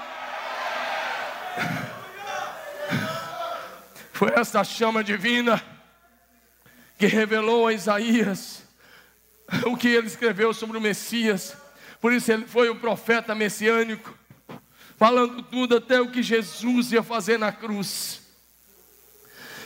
[4.13, 5.63] Foi essa chama divina
[6.99, 8.63] que revelou a Isaías
[9.65, 11.57] o que ele escreveu sobre o Messias.
[12.01, 14.17] Por isso ele foi o profeta messiânico
[14.97, 18.23] falando tudo até o que Jesus ia fazer na cruz.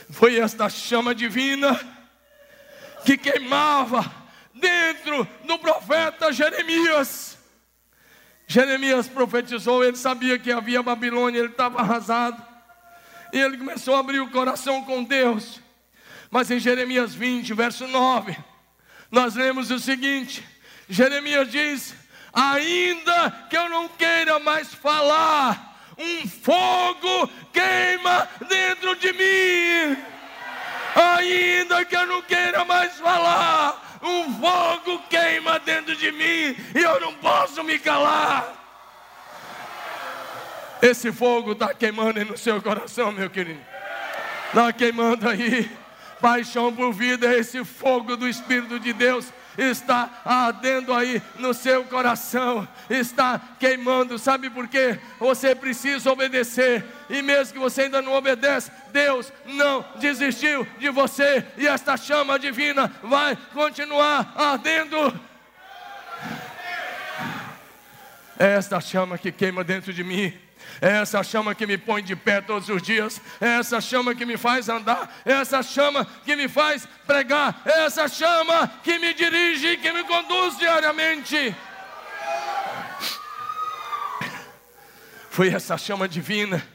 [0.09, 1.79] Foi esta chama divina
[3.05, 4.13] que queimava
[4.53, 7.37] dentro do profeta Jeremias.
[8.45, 12.45] Jeremias profetizou, ele sabia que havia Babilônia, ele estava arrasado.
[13.31, 15.61] E ele começou a abrir o coração com Deus.
[16.29, 18.37] Mas em Jeremias 20, verso 9,
[19.09, 20.43] nós lemos o seguinte:
[20.89, 21.95] Jeremias diz:
[22.33, 29.97] ainda que eu não queira mais falar, um fogo queima dentro de mim.
[30.95, 36.99] Ainda que eu não queira mais falar, um fogo queima dentro de mim e eu
[36.99, 38.57] não posso me calar.
[40.81, 43.61] Esse fogo está queimando aí no seu coração, meu querido.
[44.47, 45.69] Está queimando aí.
[46.19, 51.83] Paixão por vida é esse fogo do Espírito de Deus está ardendo aí no seu
[51.85, 54.17] coração, está queimando.
[54.17, 54.99] Sabe por quê?
[55.19, 56.85] Você precisa obedecer.
[57.09, 61.45] E mesmo que você ainda não obedece, Deus não desistiu de você.
[61.57, 65.19] E esta chama divina vai continuar ardendo.
[68.39, 70.33] É esta chama que queima dentro de mim.
[70.81, 73.21] É essa chama que me põe de pé todos os dias.
[73.39, 75.21] É essa chama que me faz andar.
[75.23, 77.61] É essa chama que me faz pregar.
[77.63, 81.55] É essa chama que me dirige que me conduz diariamente.
[85.29, 86.67] Foi essa chama divina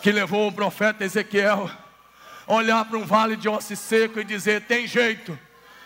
[0.00, 1.70] que levou o profeta Ezequiel
[2.46, 5.38] a olhar para um vale de osso seco e dizer: tem jeito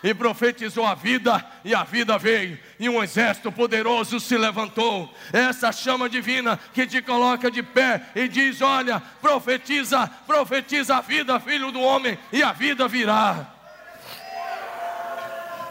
[0.03, 5.13] e profetizou a vida, e a vida veio, e um exército poderoso se levantou.
[5.33, 11.39] Essa chama divina que te coloca de pé e diz: Olha, profetiza, profetiza a vida,
[11.39, 13.53] filho do homem, e a vida virá.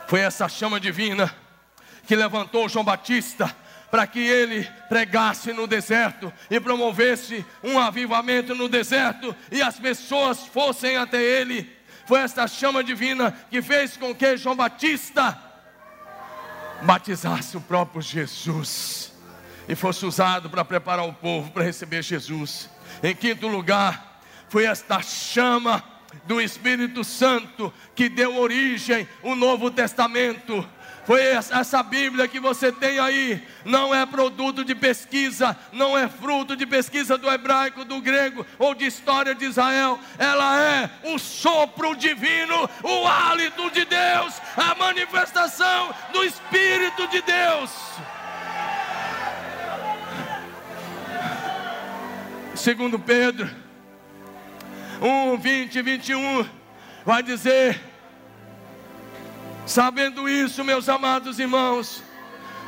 [0.09, 1.35] Foi essa chama divina
[2.07, 3.55] que levantou João Batista
[3.91, 10.47] para que ele pregasse no deserto e promovesse um avivamento no deserto e as pessoas
[10.47, 11.76] fossem até ele
[12.07, 15.39] foi esta chama divina que fez com que João Batista
[16.83, 19.13] batizasse o próprio Jesus
[19.69, 22.71] e fosse usado para preparar o povo para receber Jesus.
[23.03, 25.83] Em quinto lugar, foi esta chama
[26.25, 30.67] do Espírito Santo que deu origem ao Novo Testamento.
[31.07, 36.57] Foi essa Bíblia que você tem aí, não é produto de pesquisa, não é fruto
[36.57, 41.95] de pesquisa do hebraico, do grego ou de história de Israel, ela é o sopro
[41.95, 47.71] divino, o hálito de Deus, a manifestação do Espírito de Deus.
[52.57, 53.49] Segundo Pedro
[55.01, 56.49] 1, 20 e 21,
[57.05, 57.96] vai dizer
[59.67, 62.01] Sabendo isso, meus amados irmãos,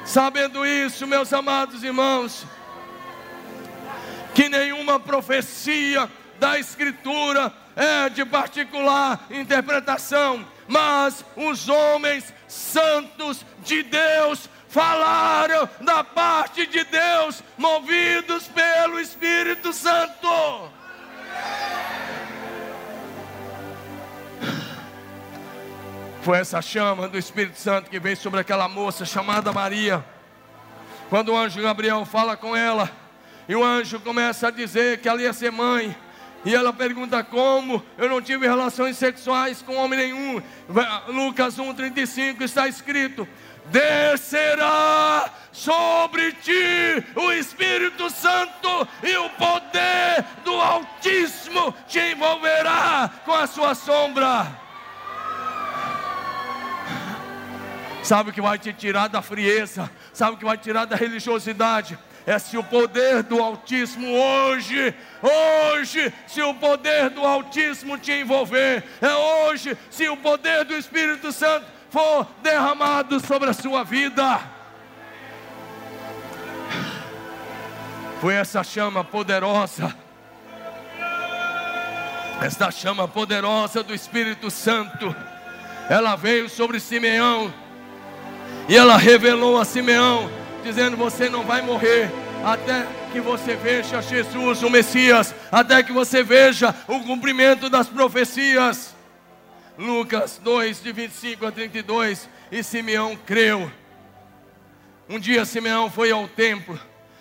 [0.05, 2.45] sabendo isso, meus amados irmãos,
[4.35, 14.51] que nenhuma profecia da Escritura é de particular interpretação, mas os homens santos de Deus
[14.69, 20.69] falaram da parte de Deus, movidos pelo Espírito Santo.
[26.29, 30.05] Foi essa chama do Espírito Santo que veio sobre aquela moça chamada Maria.
[31.09, 32.91] Quando o anjo Gabriel fala com ela,
[33.49, 35.97] e o anjo começa a dizer que ela ia ser mãe.
[36.45, 40.43] E ela pergunta como eu não tive relações sexuais com homem nenhum.
[41.07, 43.27] Lucas 1,35 está escrito:
[43.65, 53.47] Descerá sobre ti o Espírito Santo e o poder do Altíssimo te envolverá com a
[53.47, 54.68] sua sombra.
[58.09, 59.91] Sabe o que vai te tirar da frieza?
[60.15, 61.99] Sabe o que vai tirar da religiosidade?
[62.25, 68.83] É se o poder do Altíssimo hoje, hoje, se o poder do Altíssimo te envolver,
[69.03, 74.41] é hoje, se o poder do Espírito Santo for derramado sobre a sua vida.
[78.23, 79.95] Foi essa chama poderosa,
[82.41, 85.15] essa chama poderosa do Espírito Santo,
[85.91, 87.68] ela veio sobre Simeão
[88.69, 90.31] e ela revelou a Simeão,
[90.63, 92.11] dizendo: Você não vai morrer
[92.45, 98.95] até que você veja Jesus, o Messias, até que você veja o cumprimento das profecias.
[99.79, 102.29] Lucas 2, de 25 a 32.
[102.51, 103.71] E Simeão creu.
[105.09, 106.79] Um dia Simeão foi ao templo.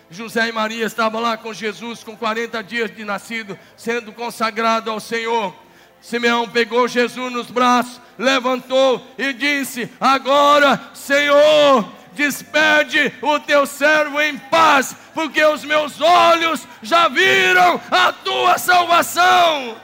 [0.09, 4.99] José e Maria estavam lá com Jesus, com 40 dias de nascido, sendo consagrado ao
[4.99, 5.53] Senhor.
[6.01, 14.37] Simeão pegou Jesus nos braços, levantou e disse: Agora, Senhor, despede o teu servo em
[14.37, 19.77] paz, porque os meus olhos já viram a tua salvação,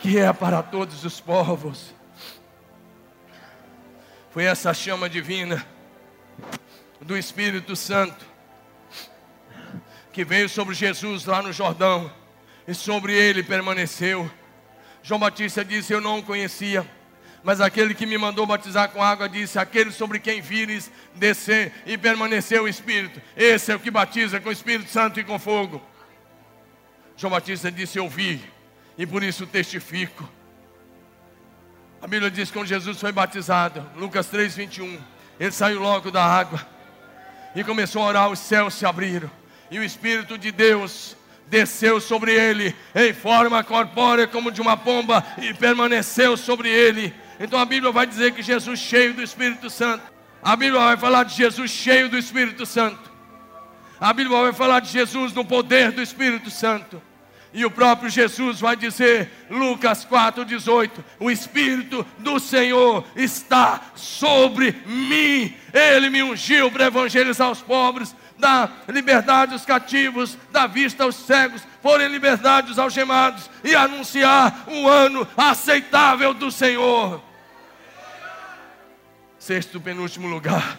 [0.00, 1.94] que é para todos os povos.
[4.30, 5.64] Foi essa chama divina
[7.00, 8.34] do Espírito Santo
[10.14, 12.10] que veio sobre Jesus lá no Jordão
[12.68, 14.30] e sobre ele permaneceu.
[15.04, 16.84] João Batista disse: Eu não o conhecia.
[17.44, 21.98] Mas aquele que me mandou batizar com água disse: Aquele sobre quem vires descer e
[21.98, 25.80] permanecer o Espírito, esse é o que batiza com o Espírito Santo e com fogo.
[27.18, 28.42] João Batista disse: Eu vi,
[28.96, 30.26] e por isso testifico.
[32.00, 34.98] A Bíblia diz que quando Jesus foi batizado, Lucas 3, 21,
[35.38, 36.66] ele saiu logo da água
[37.54, 39.30] e começou a orar, os céus se abriram,
[39.70, 41.14] e o Espírito de Deus
[41.48, 47.14] desceu sobre ele em forma corpórea como de uma pomba e permaneceu sobre ele.
[47.38, 50.02] Então a Bíblia vai dizer que Jesus cheio do Espírito Santo.
[50.42, 53.10] A Bíblia vai falar de Jesus cheio do Espírito Santo.
[54.00, 57.00] A Bíblia vai falar de Jesus no poder do Espírito Santo.
[57.54, 60.90] E o próprio Jesus vai dizer, Lucas 4,18:
[61.20, 65.54] O Espírito do Senhor está sobre mim.
[65.72, 68.14] Ele me ungiu para evangelizar os pobres,
[68.44, 74.64] dar liberdade aos cativos, dar vista aos cegos, pôr em liberdade os algemados e anunciar
[74.66, 77.22] o ano aceitável do Senhor.
[79.38, 80.78] Sexto penúltimo lugar,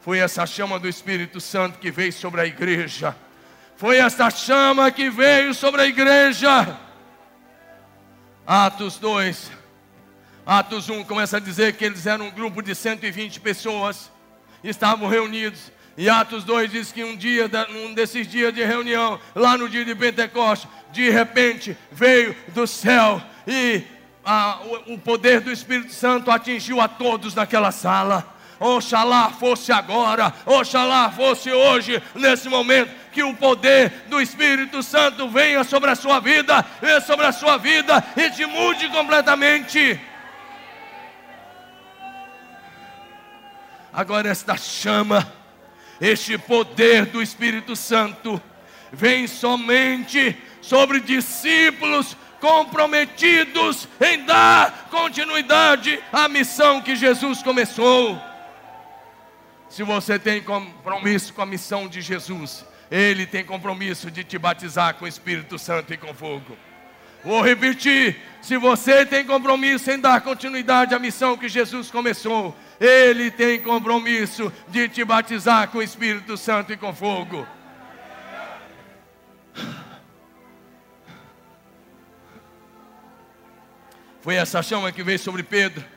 [0.00, 3.16] foi essa chama do Espírito Santo que veio sobre a igreja
[3.76, 6.78] foi essa chama que veio sobre a igreja.
[8.46, 9.50] Atos 2,
[10.46, 14.10] Atos 1 começa a dizer que eles eram um grupo de 120 pessoas,
[14.62, 15.72] estavam reunidos.
[15.96, 19.84] E Atos 2 diz que um dia, um desses dias de reunião, lá no dia
[19.84, 23.82] de Pentecostes, de repente veio do céu e
[24.86, 28.34] o, o poder do Espírito Santo atingiu a todos naquela sala.
[28.58, 35.62] Oxalá fosse agora, oxalá fosse hoje, nesse momento, que o poder do Espírito Santo venha
[35.64, 40.00] sobre a sua vida, venha sobre a sua vida e te mude completamente.
[43.92, 45.30] Agora, esta chama,
[46.04, 48.40] este poder do Espírito Santo,
[48.92, 58.20] vem somente sobre discípulos comprometidos em dar continuidade à missão que Jesus começou.
[59.70, 64.94] Se você tem compromisso com a missão de Jesus, Ele tem compromisso de te batizar
[64.94, 66.56] com o Espírito Santo e com fogo.
[67.24, 73.30] Vou repetir: se você tem compromisso em dar continuidade à missão que Jesus começou, Ele
[73.30, 77.46] tem compromisso de te batizar com o Espírito Santo e com fogo.
[84.20, 85.94] Foi essa chama que veio sobre Pedro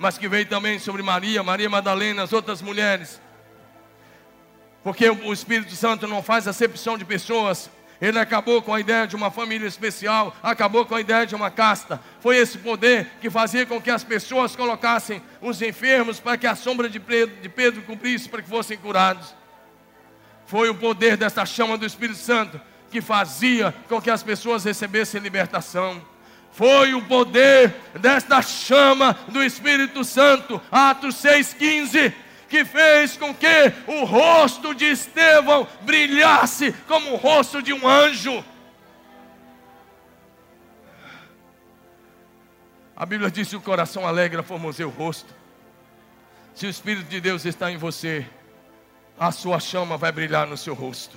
[0.00, 3.20] mas que veio também sobre Maria, Maria Madalena, as outras mulheres.
[4.82, 7.70] Porque o Espírito Santo não faz acepção de pessoas.
[8.00, 11.50] Ele acabou com a ideia de uma família especial, acabou com a ideia de uma
[11.50, 12.00] casta.
[12.20, 16.54] Foi esse poder que fazia com que as pessoas colocassem os enfermos para que a
[16.54, 19.34] sombra de Pedro, de Pedro cumprisse, para que fossem curados.
[20.46, 25.20] Foi o poder dessa chama do Espírito Santo que fazia com que as pessoas recebessem
[25.20, 26.02] libertação
[26.52, 32.12] foi o poder desta chama do Espírito Santo, Atos 6,15,
[32.50, 38.44] que fez com que o rosto de Estevão brilhasse como o rosto de um anjo.
[42.96, 45.32] A Bíblia diz que o coração alegra formoseia o rosto.
[46.52, 48.26] Se o Espírito de Deus está em você,
[49.18, 51.16] a sua chama vai brilhar no seu rosto.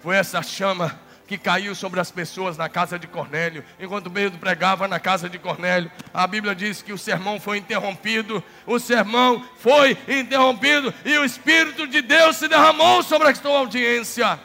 [0.00, 4.86] Foi essa chama que caiu sobre as pessoas na casa de Cornélio, enquanto Pedro pregava
[4.86, 5.90] na casa de Cornélio.
[6.14, 11.86] A Bíblia diz que o sermão foi interrompido, o sermão foi interrompido e o Espírito
[11.86, 14.38] de Deus se derramou sobre a sua audiência.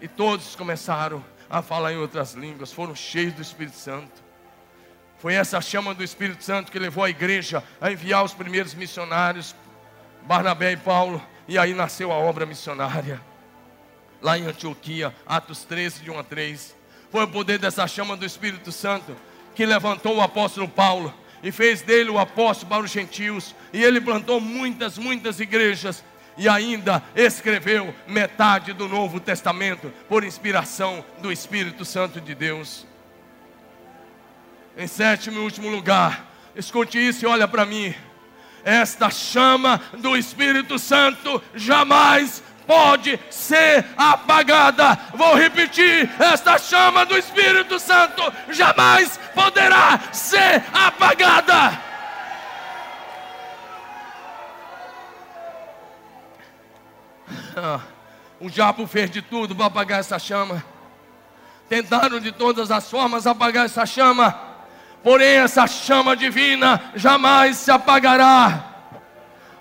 [0.00, 4.22] E todos começaram a falar em outras línguas, foram cheios do Espírito Santo.
[5.18, 9.54] Foi essa chama do Espírito Santo que levou a igreja a enviar os primeiros missionários,
[10.22, 13.20] Barnabé e Paulo, e aí nasceu a obra missionária
[14.22, 16.76] lá em Antioquia, Atos 13, de 1 a 3.
[17.10, 19.14] Foi o poder dessa chama do Espírito Santo
[19.54, 21.12] que levantou o apóstolo Paulo
[21.42, 23.54] e fez dele o apóstolo para os gentios.
[23.72, 26.02] E ele plantou muitas, muitas igrejas
[26.38, 32.86] e ainda escreveu metade do Novo Testamento por inspiração do Espírito Santo de Deus.
[34.76, 37.94] Em sétimo e último lugar, escute isso e olha para mim.
[38.64, 44.98] Esta chama do Espírito Santo jamais pode ser apagada.
[45.14, 51.80] Vou repetir: esta chama do Espírito Santo jamais poderá ser apagada.
[58.40, 60.64] O diabo fez de tudo para apagar essa chama.
[61.68, 64.34] Tentaram de todas as formas apagar essa chama.
[65.02, 68.71] Porém, essa chama divina jamais se apagará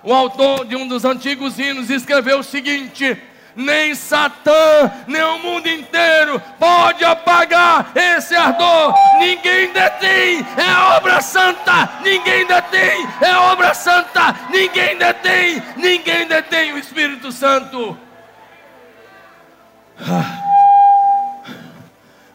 [0.03, 3.17] o autor de um dos antigos hinos escreveu o seguinte:
[3.55, 8.95] nem Satã, nem o mundo inteiro pode apagar esse ardor.
[9.19, 11.99] Ninguém detém, é obra santa.
[12.01, 14.35] Ninguém detém, é obra santa.
[14.49, 17.97] Ninguém detém, ninguém detém o Espírito Santo.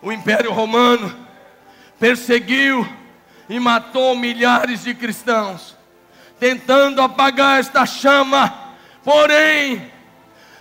[0.01, 1.27] O Império Romano
[1.99, 2.87] perseguiu
[3.49, 5.76] e matou milhares de cristãos
[6.39, 8.75] tentando apagar esta chama.
[9.03, 9.91] Porém,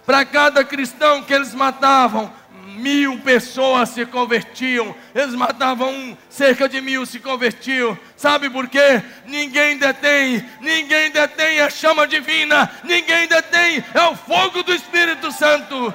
[0.06, 2.32] para cada cristão que eles matavam,
[2.76, 4.96] mil pessoas se convertiam.
[5.14, 7.98] Eles matavam um, cerca de mil se convertiam.
[8.16, 9.02] Sabe por quê?
[9.26, 15.94] Ninguém detém, ninguém detém a chama divina, ninguém detém, é o fogo do Espírito Santo.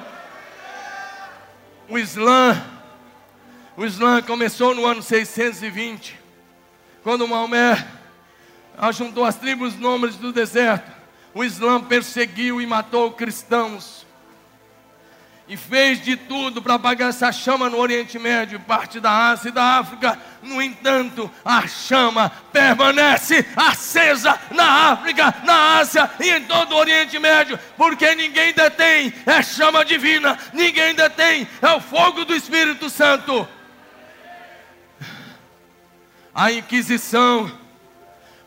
[1.87, 2.61] O Islã,
[3.75, 6.17] o Islã começou no ano 620,
[7.03, 8.00] quando Maomé
[8.77, 10.91] ajuntou as tribos nômades do deserto.
[11.33, 14.05] O Islã perseguiu e matou cristãos
[15.51, 19.51] e fez de tudo para apagar essa chama no Oriente Médio, parte da Ásia e
[19.51, 20.17] da África.
[20.41, 27.19] No entanto, a chama permanece acesa na África, na Ásia e em todo o Oriente
[27.19, 33.45] Médio, porque ninguém detém, é chama divina, ninguém detém, é o fogo do Espírito Santo.
[36.33, 37.51] A Inquisição,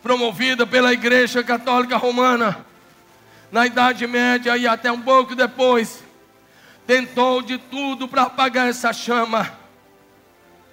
[0.05, 2.62] promovida pela Igreja Católica Romana,
[3.50, 6.05] na Idade Média e até um pouco depois,
[6.86, 9.50] tentou de tudo para apagar essa chama.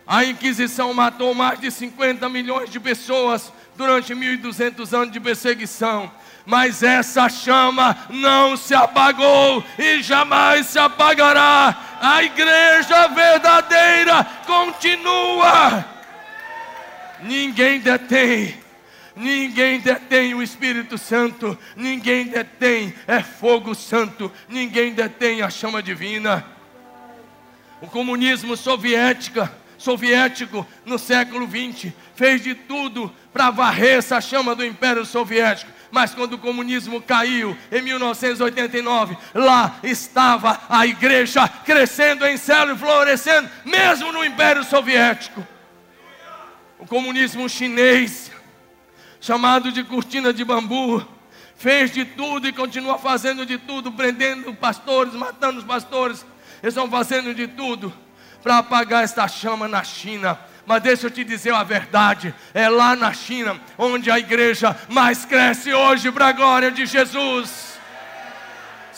[0.06, 6.12] A Inquisição matou mais de 50 milhões de pessoas durante 1.200 anos de perseguição.
[6.46, 11.98] Mas essa chama não se apagou e jamais se apagará.
[12.02, 15.86] A igreja verdadeira continua.
[17.22, 18.61] Ninguém detém
[19.22, 26.44] Ninguém detém o Espírito Santo, ninguém detém, é fogo santo, ninguém detém a chama divina.
[27.80, 29.48] O comunismo soviético,
[29.78, 35.72] soviético no século XX fez de tudo para varrer essa chama do Império Soviético.
[35.92, 42.78] Mas quando o comunismo caiu em 1989, lá estava a igreja crescendo em céu e
[42.78, 45.46] florescendo, mesmo no Império Soviético.
[46.80, 48.32] O comunismo chinês
[49.22, 51.08] chamado de cortina de bambu,
[51.56, 56.26] fez de tudo e continua fazendo de tudo, prendendo pastores, matando os pastores.
[56.62, 57.94] Eles estão fazendo de tudo
[58.42, 60.38] para apagar esta chama na China.
[60.66, 65.24] Mas deixa eu te dizer a verdade: é lá na China onde a igreja mais
[65.24, 67.71] cresce hoje para a glória de Jesus.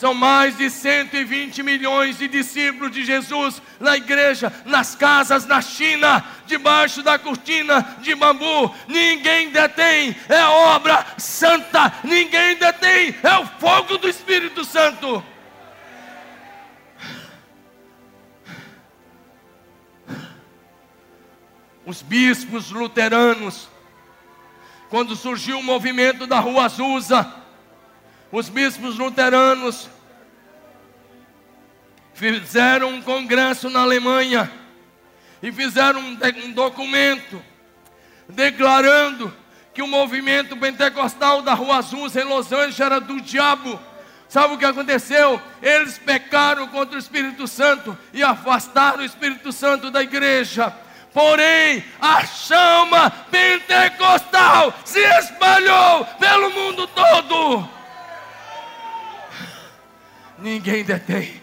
[0.04, 6.22] São mais de 120 milhões de discípulos de Jesus na igreja, nas casas, na China,
[6.44, 8.70] debaixo da cortina de bambu.
[8.86, 11.90] Ninguém detém, é obra santa.
[12.04, 15.24] Ninguém detém, é o fogo do Espírito Santo.
[21.86, 23.70] Os bispos luteranos,
[24.90, 27.42] quando surgiu o movimento da Rua Azusa,
[28.30, 29.93] os bispos luteranos
[32.14, 34.50] fizeram um congresso na Alemanha
[35.42, 37.42] e fizeram um, um documento
[38.28, 39.34] declarando
[39.74, 43.78] que o movimento pentecostal da Rua Azul em Los Angeles era do diabo.
[44.28, 45.40] Sabe o que aconteceu?
[45.60, 50.72] Eles pecaram contra o Espírito Santo e afastaram o Espírito Santo da igreja.
[51.12, 57.68] Porém, a chama pentecostal se espalhou pelo mundo todo.
[60.38, 61.40] Ninguém detém,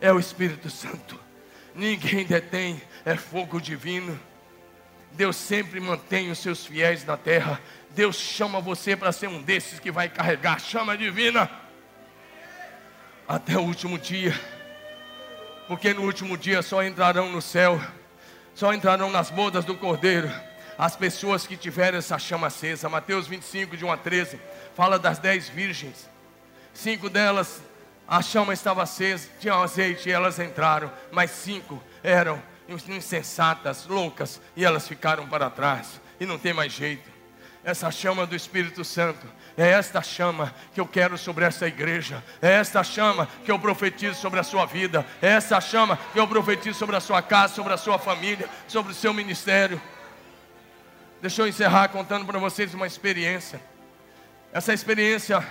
[0.00, 1.18] é o Espírito Santo.
[1.74, 4.18] Ninguém detém, é fogo divino.
[5.12, 7.60] Deus sempre mantém os seus fiéis na terra.
[7.90, 11.50] Deus chama você para ser um desses que vai carregar chama divina
[13.28, 14.38] até o último dia.
[15.68, 17.80] Porque no último dia só entrarão no céu,
[18.54, 20.30] só entrarão nas bodas do Cordeiro
[20.76, 22.88] as pessoas que tiverem essa chama acesa.
[22.88, 24.40] Mateus 25, de 1 a 13,
[24.74, 26.08] fala das dez virgens.
[26.72, 27.62] Cinco delas
[28.10, 34.64] a chama estava acesa, tinha azeite e elas entraram, mas cinco eram insensatas, loucas, e
[34.64, 37.08] elas ficaram para trás, e não tem mais jeito.
[37.62, 39.24] Essa chama do Espírito Santo,
[39.56, 44.16] é esta chama que eu quero sobre essa igreja, é esta chama que eu profetizo
[44.16, 47.72] sobre a sua vida, é essa chama que eu profetizo sobre a sua casa, sobre
[47.72, 49.80] a sua família, sobre o seu ministério.
[51.22, 53.60] Deixa eu encerrar contando para vocês uma experiência.
[54.52, 55.46] Essa experiência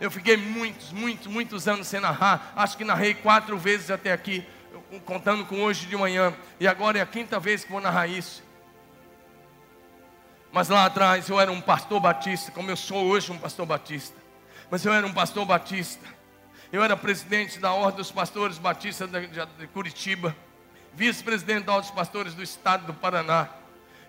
[0.00, 2.52] eu fiquei muitos, muitos, muitos anos sem narrar.
[2.54, 4.46] Acho que narrei quatro vezes até aqui,
[5.04, 6.34] contando com hoje de manhã.
[6.60, 8.44] E agora é a quinta vez que vou narrar isso.
[10.52, 14.16] Mas lá atrás eu era um pastor batista, como eu sou hoje um pastor batista.
[14.70, 16.06] Mas eu era um pastor batista.
[16.72, 19.08] Eu era presidente da Ordem dos Pastores Batistas
[19.58, 20.36] de Curitiba,
[20.92, 23.48] vice-presidente da Ordem dos Pastores do Estado do Paraná.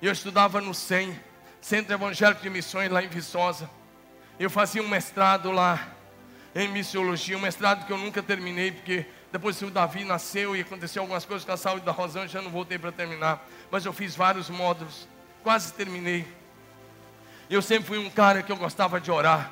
[0.02, 1.18] Eu estudava no CEM,
[1.62, 3.70] Centro Evangélico de Missões, lá em Viçosa.
[4.40, 5.88] Eu fazia um mestrado lá
[6.54, 11.02] em missiologia, um mestrado que eu nunca terminei, porque depois o Davi nasceu e aconteceu
[11.02, 13.48] algumas coisas com a saúde da Rosângela, já não voltei para terminar.
[13.72, 15.08] Mas eu fiz vários módulos,
[15.42, 16.28] quase terminei.
[17.50, 19.52] Eu sempre fui um cara que eu gostava de orar,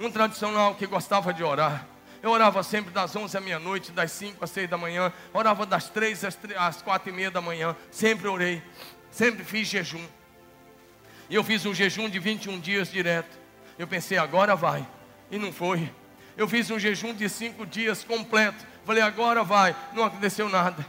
[0.00, 1.86] um tradicional que gostava de orar.
[2.22, 5.90] Eu orava sempre das 11 à meia-noite, das 5 às 6 da manhã, orava das
[5.90, 8.62] 3 às, 3, às 4 e meia da manhã, sempre orei,
[9.10, 10.02] sempre fiz jejum.
[11.28, 13.43] E eu fiz um jejum de 21 dias direto.
[13.78, 14.86] Eu pensei, agora vai.
[15.30, 15.92] E não foi.
[16.36, 18.64] Eu fiz um jejum de 5 dias completo.
[18.84, 19.74] Falei, agora vai.
[19.92, 20.84] Não aconteceu nada.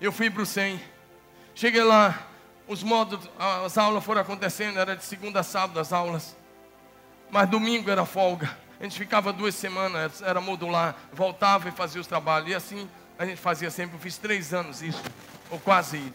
[0.00, 0.80] Eu fui para o 100.
[1.54, 2.26] Cheguei lá,
[2.66, 3.28] os modos,
[3.64, 6.36] as aulas foram acontecendo, era de segunda a sábado as aulas.
[7.30, 8.56] Mas domingo era folga.
[8.80, 12.50] A gente ficava duas semanas, era modular, voltava e fazia os trabalhos.
[12.50, 12.88] E assim
[13.18, 13.96] a gente fazia sempre.
[13.96, 15.02] Eu fiz três anos isso,
[15.50, 16.12] ou quase,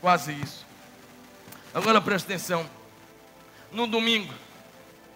[0.00, 0.66] quase isso.
[1.72, 2.68] Agora presta atenção.
[3.70, 4.34] No domingo,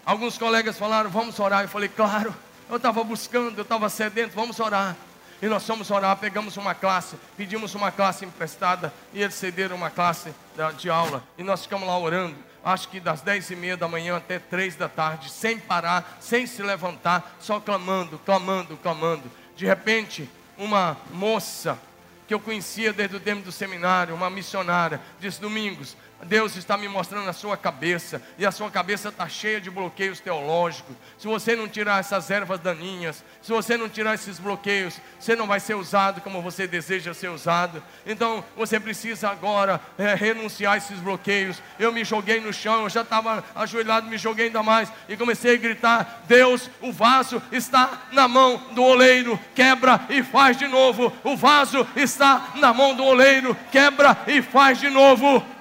[0.05, 1.63] alguns colegas falaram, vamos orar.
[1.63, 2.35] Eu falei, claro.
[2.69, 4.97] Eu estava buscando, eu estava sedento, vamos orar.
[5.43, 9.91] E nós fomos orar, pegamos uma classe, pedimos uma classe emprestada e eles cederam uma
[9.91, 10.33] classe
[10.79, 11.23] de aula.
[11.37, 14.75] E nós ficamos lá orando acho que das dez e meia da manhã até três
[14.75, 19.31] da tarde, sem parar, sem se levantar, só clamando, clamando, clamando.
[19.55, 21.79] De repente, uma moça
[22.27, 25.95] que eu conhecia desde o tempo do seminário, uma missionária, disse: Domingos,
[26.25, 30.21] Deus está me mostrando a sua cabeça, e a sua cabeça está cheia de bloqueios
[30.21, 30.97] teológicos.
[31.19, 35.47] Se você não tirar essas ervas daninhas, se você não tirar esses bloqueios, você não
[35.47, 37.83] vai ser usado como você deseja ser usado.
[38.07, 41.63] Então você precisa agora é, renunciar a esses bloqueios.
[41.79, 45.55] Eu me joguei no chão, eu já estava ajoelhado, me joguei ainda mais e comecei
[45.55, 51.13] a gritar: Deus, o vaso está na mão do oleiro, quebra e faz de novo.
[51.23, 55.54] O vaso está na mão do oleiro, quebra e faz de novo.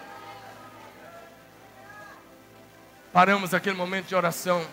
[3.14, 4.66] Paramos aquele momento de oração.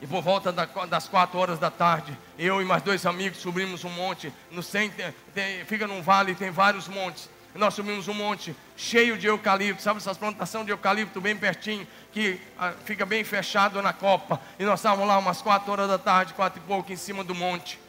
[0.00, 3.90] E por volta das quatro horas da tarde, eu e mais dois amigos subimos um
[3.90, 4.32] monte.
[4.48, 7.28] No centro, tem, fica num vale, tem vários montes.
[7.52, 12.38] Nós subimos um monte cheio de eucalipto, sabe essas plantações de eucalipto bem pertinho, que
[12.58, 14.40] ah, fica bem fechado na copa.
[14.58, 17.34] E nós estávamos lá umas quatro horas da tarde, quatro e pouco, em cima do
[17.34, 17.80] monte.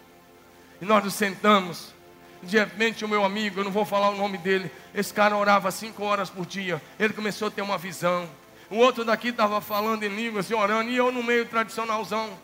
[0.81, 1.93] E nós nos sentamos.
[2.41, 5.69] De repente, o meu amigo, eu não vou falar o nome dele, esse cara orava
[5.69, 6.81] cinco horas por dia.
[6.97, 8.27] Ele começou a ter uma visão.
[8.69, 12.37] O outro daqui estava falando em línguas e orando, e eu no meio tradicionalzão,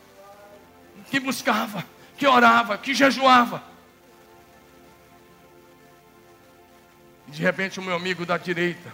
[1.10, 1.86] que buscava,
[2.18, 3.62] que orava, que jejuava.
[7.28, 8.92] De repente o meu amigo da direita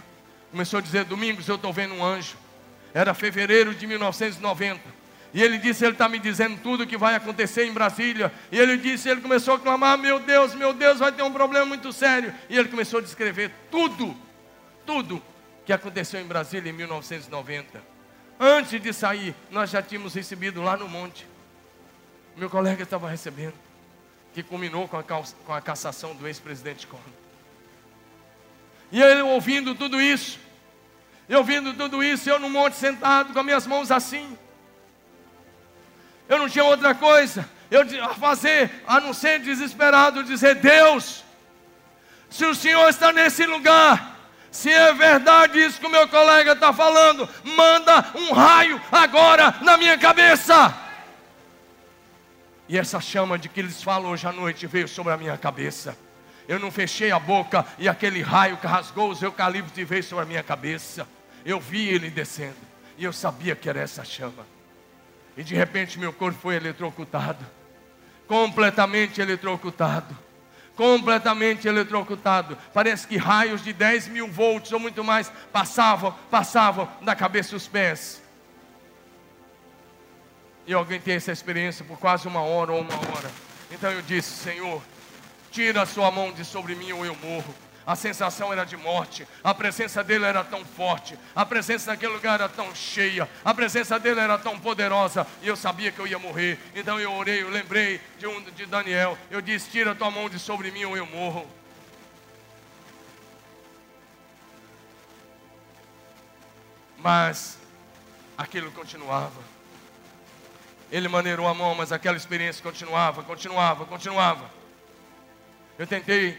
[0.50, 2.36] começou a dizer: Domingos, eu estou vendo um anjo.
[2.92, 4.80] Era fevereiro de 1990.
[5.32, 8.32] E ele disse: Ele está me dizendo tudo o que vai acontecer em Brasília.
[8.50, 11.66] E ele disse: Ele começou a clamar: Meu Deus, meu Deus, vai ter um problema
[11.66, 12.34] muito sério.
[12.48, 14.16] E ele começou a descrever tudo,
[14.84, 15.22] tudo
[15.64, 17.82] que aconteceu em Brasília em 1990.
[18.38, 21.26] Antes de sair, nós já tínhamos recebido lá no monte.
[22.36, 23.54] Meu colega estava recebendo,
[24.32, 27.04] que culminou com a, com a cassação do ex-presidente Collor.
[28.90, 30.40] E ele ouvindo tudo isso,
[31.28, 34.36] eu ouvindo tudo isso, eu no monte sentado com as minhas mãos assim.
[36.28, 41.24] Eu não tinha outra coisa eu a fazer a não ser desesperado dizer: Deus,
[42.28, 44.18] se o Senhor está nesse lugar,
[44.50, 49.76] se é verdade isso que o meu colega está falando, manda um raio agora na
[49.76, 50.74] minha cabeça.
[52.68, 55.96] E essa chama de que eles falam hoje à noite veio sobre a minha cabeça.
[56.48, 60.26] Eu não fechei a boca e aquele raio que rasgou os eucaliptos veio sobre a
[60.26, 61.06] minha cabeça.
[61.44, 62.56] Eu vi ele descendo
[62.98, 64.46] e eu sabia que era essa chama.
[65.36, 67.44] E de repente meu corpo foi eletrocutado
[68.30, 70.16] completamente eletrocutado
[70.80, 72.56] completamente eletrocutado.
[72.72, 77.68] Parece que raios de 10 mil volts ou muito mais passavam, passavam da cabeça aos
[77.68, 78.22] pés.
[80.66, 83.30] E alguém tem essa experiência por quase uma hora ou uma hora.
[83.70, 84.82] Então eu disse: Senhor,
[85.50, 87.54] tira a sua mão de sobre mim ou eu morro
[87.90, 92.34] a sensação era de morte, a presença dele era tão forte, a presença naquele lugar
[92.34, 96.16] era tão cheia, a presença dele era tão poderosa, e eu sabia que eu ia
[96.16, 96.56] morrer.
[96.72, 100.38] Então eu orei, eu lembrei de um de Daniel, eu disse: Tira tua mão de
[100.38, 101.50] sobre mim ou eu morro.
[106.96, 107.58] Mas
[108.38, 109.42] aquilo continuava.
[110.92, 114.59] Ele maneirou a mão, mas aquela experiência continuava, continuava, continuava.
[115.80, 116.38] Eu tentei,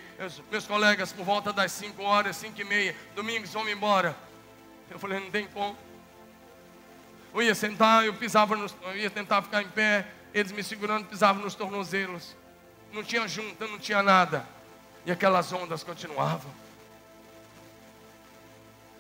[0.52, 4.16] meus, colegas, por volta das 5 horas, 5 e meia, domingos, vamos embora.
[4.88, 5.76] Eu falei, não tem como.
[7.34, 11.08] Eu ia sentar, eu pisava, nos, eu ia tentar ficar em pé, eles me segurando,
[11.08, 12.36] pisavam nos tornozelos.
[12.94, 14.46] Não tinha junta, não tinha nada.
[15.08, 16.54] E aquelas ondas continuavam.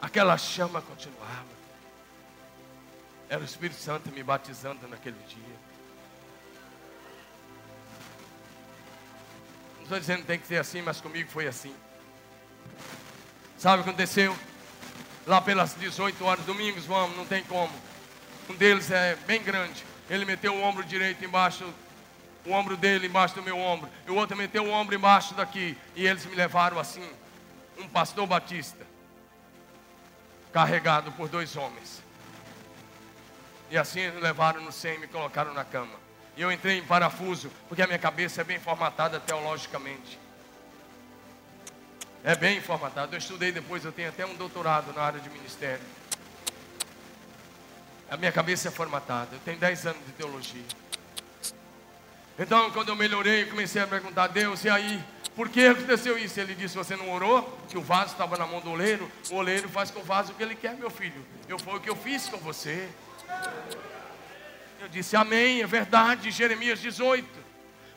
[0.01, 1.45] Aquela chama continuava.
[3.30, 5.70] Era o Espírito Santo me batizando naquele dia.
[9.84, 11.76] Estou dizendo que tem que ser assim, mas comigo foi assim.
[13.58, 14.36] Sabe o que aconteceu?
[15.28, 17.74] Lá pelas 18 horas, domingos, vamos, não tem como.
[18.49, 19.84] Um deles é bem grande.
[20.10, 21.66] Ele meteu o ombro direito embaixo
[22.45, 25.78] o ombro dele embaixo do meu ombro, e o outro meteu o ombro embaixo daqui,
[25.95, 27.08] e eles me levaram assim,
[27.78, 28.86] um pastor batista,
[30.52, 32.02] carregado por dois homens.
[33.70, 36.01] E assim levaram no SEM e me colocaram na cama.
[36.36, 40.20] E eu entrei em parafuso, porque a minha cabeça é bem formatada teologicamente.
[42.24, 43.16] É bem formatada.
[43.16, 45.84] Eu estudei depois, eu tenho até um doutorado na área de ministério.
[48.10, 49.30] A minha cabeça é formatada.
[49.36, 50.64] Eu tenho 10 anos de teologia.
[52.38, 55.03] Então, quando eu melhorei, comecei a perguntar a Deus, e aí,
[55.36, 56.40] por que aconteceu isso?
[56.40, 57.60] Ele disse: Você não orou?
[57.70, 59.10] Que o vaso estava na mão do oleiro.
[59.30, 61.26] O oleiro faz com o vaso o que ele quer, meu filho.
[61.48, 62.90] Eu foi o que eu fiz com você.
[64.82, 66.30] Eu disse: Amém, é verdade.
[66.32, 67.26] Jeremias 18.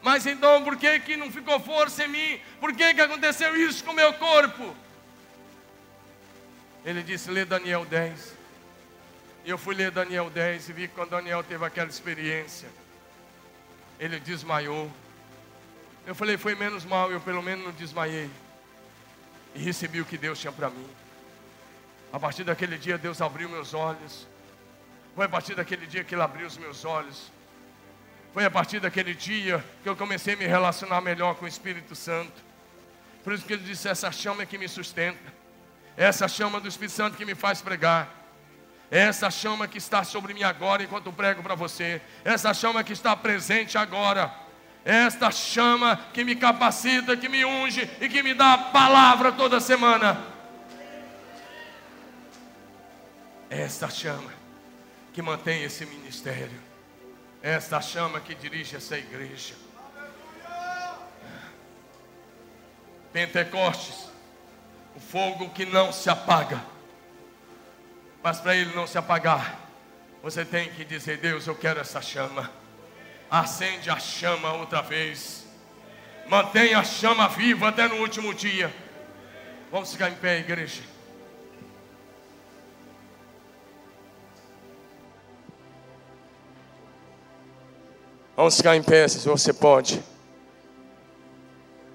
[0.01, 2.41] Mas então, por que, que não ficou força em mim?
[2.61, 4.77] Por que, que aconteceu isso com o meu corpo?
[6.85, 8.35] Ele disse: Lê Daniel 10.
[9.45, 12.69] E eu fui ler Daniel 10 e vi que quando Daniel teve aquela experiência
[13.99, 14.91] ele desmaiou.
[16.07, 18.31] Eu falei, foi menos mal, eu pelo menos não desmaiei.
[19.55, 20.87] E recebi o que Deus tinha para mim.
[22.13, 24.27] A partir daquele dia, Deus abriu meus olhos.
[25.15, 27.31] Foi a partir daquele dia que Ele abriu os meus olhos.
[28.33, 31.95] Foi a partir daquele dia que eu comecei a me relacionar melhor com o Espírito
[31.95, 32.33] Santo.
[33.23, 35.33] Por isso que Ele disse: essa chama é que me sustenta.
[35.97, 38.13] Essa chama do Espírito Santo que me faz pregar.
[38.91, 42.03] Essa chama que está sobre mim agora enquanto prego para você.
[42.25, 44.35] Essa chama que está presente agora.
[44.85, 49.61] Esta chama que me capacita, que me unge e que me dá a palavra toda
[49.61, 50.19] semana.
[53.49, 54.44] Esta chama
[55.15, 56.61] que mantém esse ministério.
[57.43, 59.55] Esta chama que dirige essa igreja.
[63.15, 64.11] Pentecostes,
[64.95, 66.75] o fogo que não se apaga
[68.25, 69.61] mas para ele não se apagar,
[70.23, 72.51] você tem que dizer: Deus, eu quero essa chama.
[73.31, 75.47] Acende a chama outra vez.
[76.27, 78.75] Mantenha a chama viva até no último dia.
[79.71, 80.83] Vamos ficar em pé, igreja.
[88.37, 90.03] Vamos ficar em pé se você pode.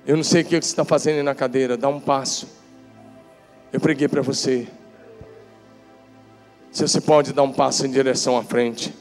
[0.06, 2.48] Eu não sei o que você está fazendo na cadeira, dá um passo.
[3.72, 4.68] Eu preguei para você.
[6.72, 8.94] Se você pode dar um passo em direção à frente.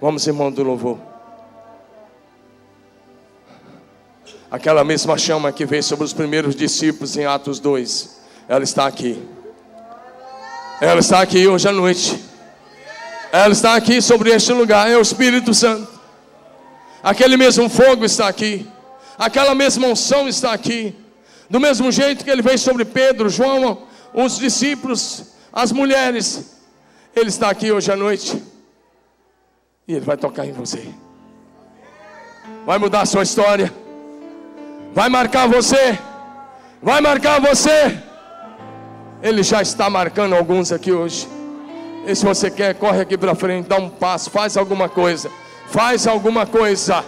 [0.00, 0.98] Vamos, irmão do louvor.
[4.50, 8.16] Aquela mesma chama que veio sobre os primeiros discípulos em Atos 2,
[8.48, 9.22] ela está aqui.
[10.80, 12.22] Ela está aqui hoje à noite.
[13.32, 15.95] Ela está aqui sobre este lugar, é o Espírito Santo.
[17.06, 18.66] Aquele mesmo fogo está aqui.
[19.16, 20.92] Aquela mesma unção está aqui.
[21.48, 26.56] Do mesmo jeito que ele veio sobre Pedro, João, os discípulos, as mulheres,
[27.14, 28.42] ele está aqui hoje à noite.
[29.86, 30.84] E Ele vai tocar em você.
[32.64, 33.72] Vai mudar a sua história.
[34.92, 35.96] Vai marcar você.
[36.82, 38.02] Vai marcar você.
[39.22, 41.28] Ele já está marcando alguns aqui hoje.
[42.04, 45.30] E se você quer, corre aqui para frente, dá um passo, faz alguma coisa.
[45.68, 47.04] Faz alguma coisa.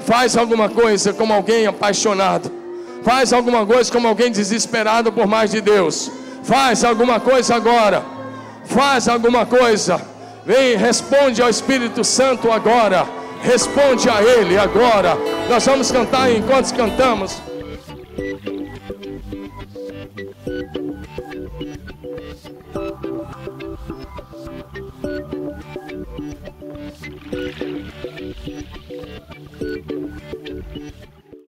[0.00, 2.50] Faz alguma coisa como alguém apaixonado.
[3.02, 6.10] Faz alguma coisa como alguém desesperado por mais de Deus.
[6.42, 8.04] Faz alguma coisa agora.
[8.64, 10.00] Faz alguma coisa.
[10.44, 13.06] Vem, responde ao Espírito Santo agora.
[13.42, 15.16] Responde a Ele agora.
[15.48, 17.42] Nós vamos cantar enquanto cantamos.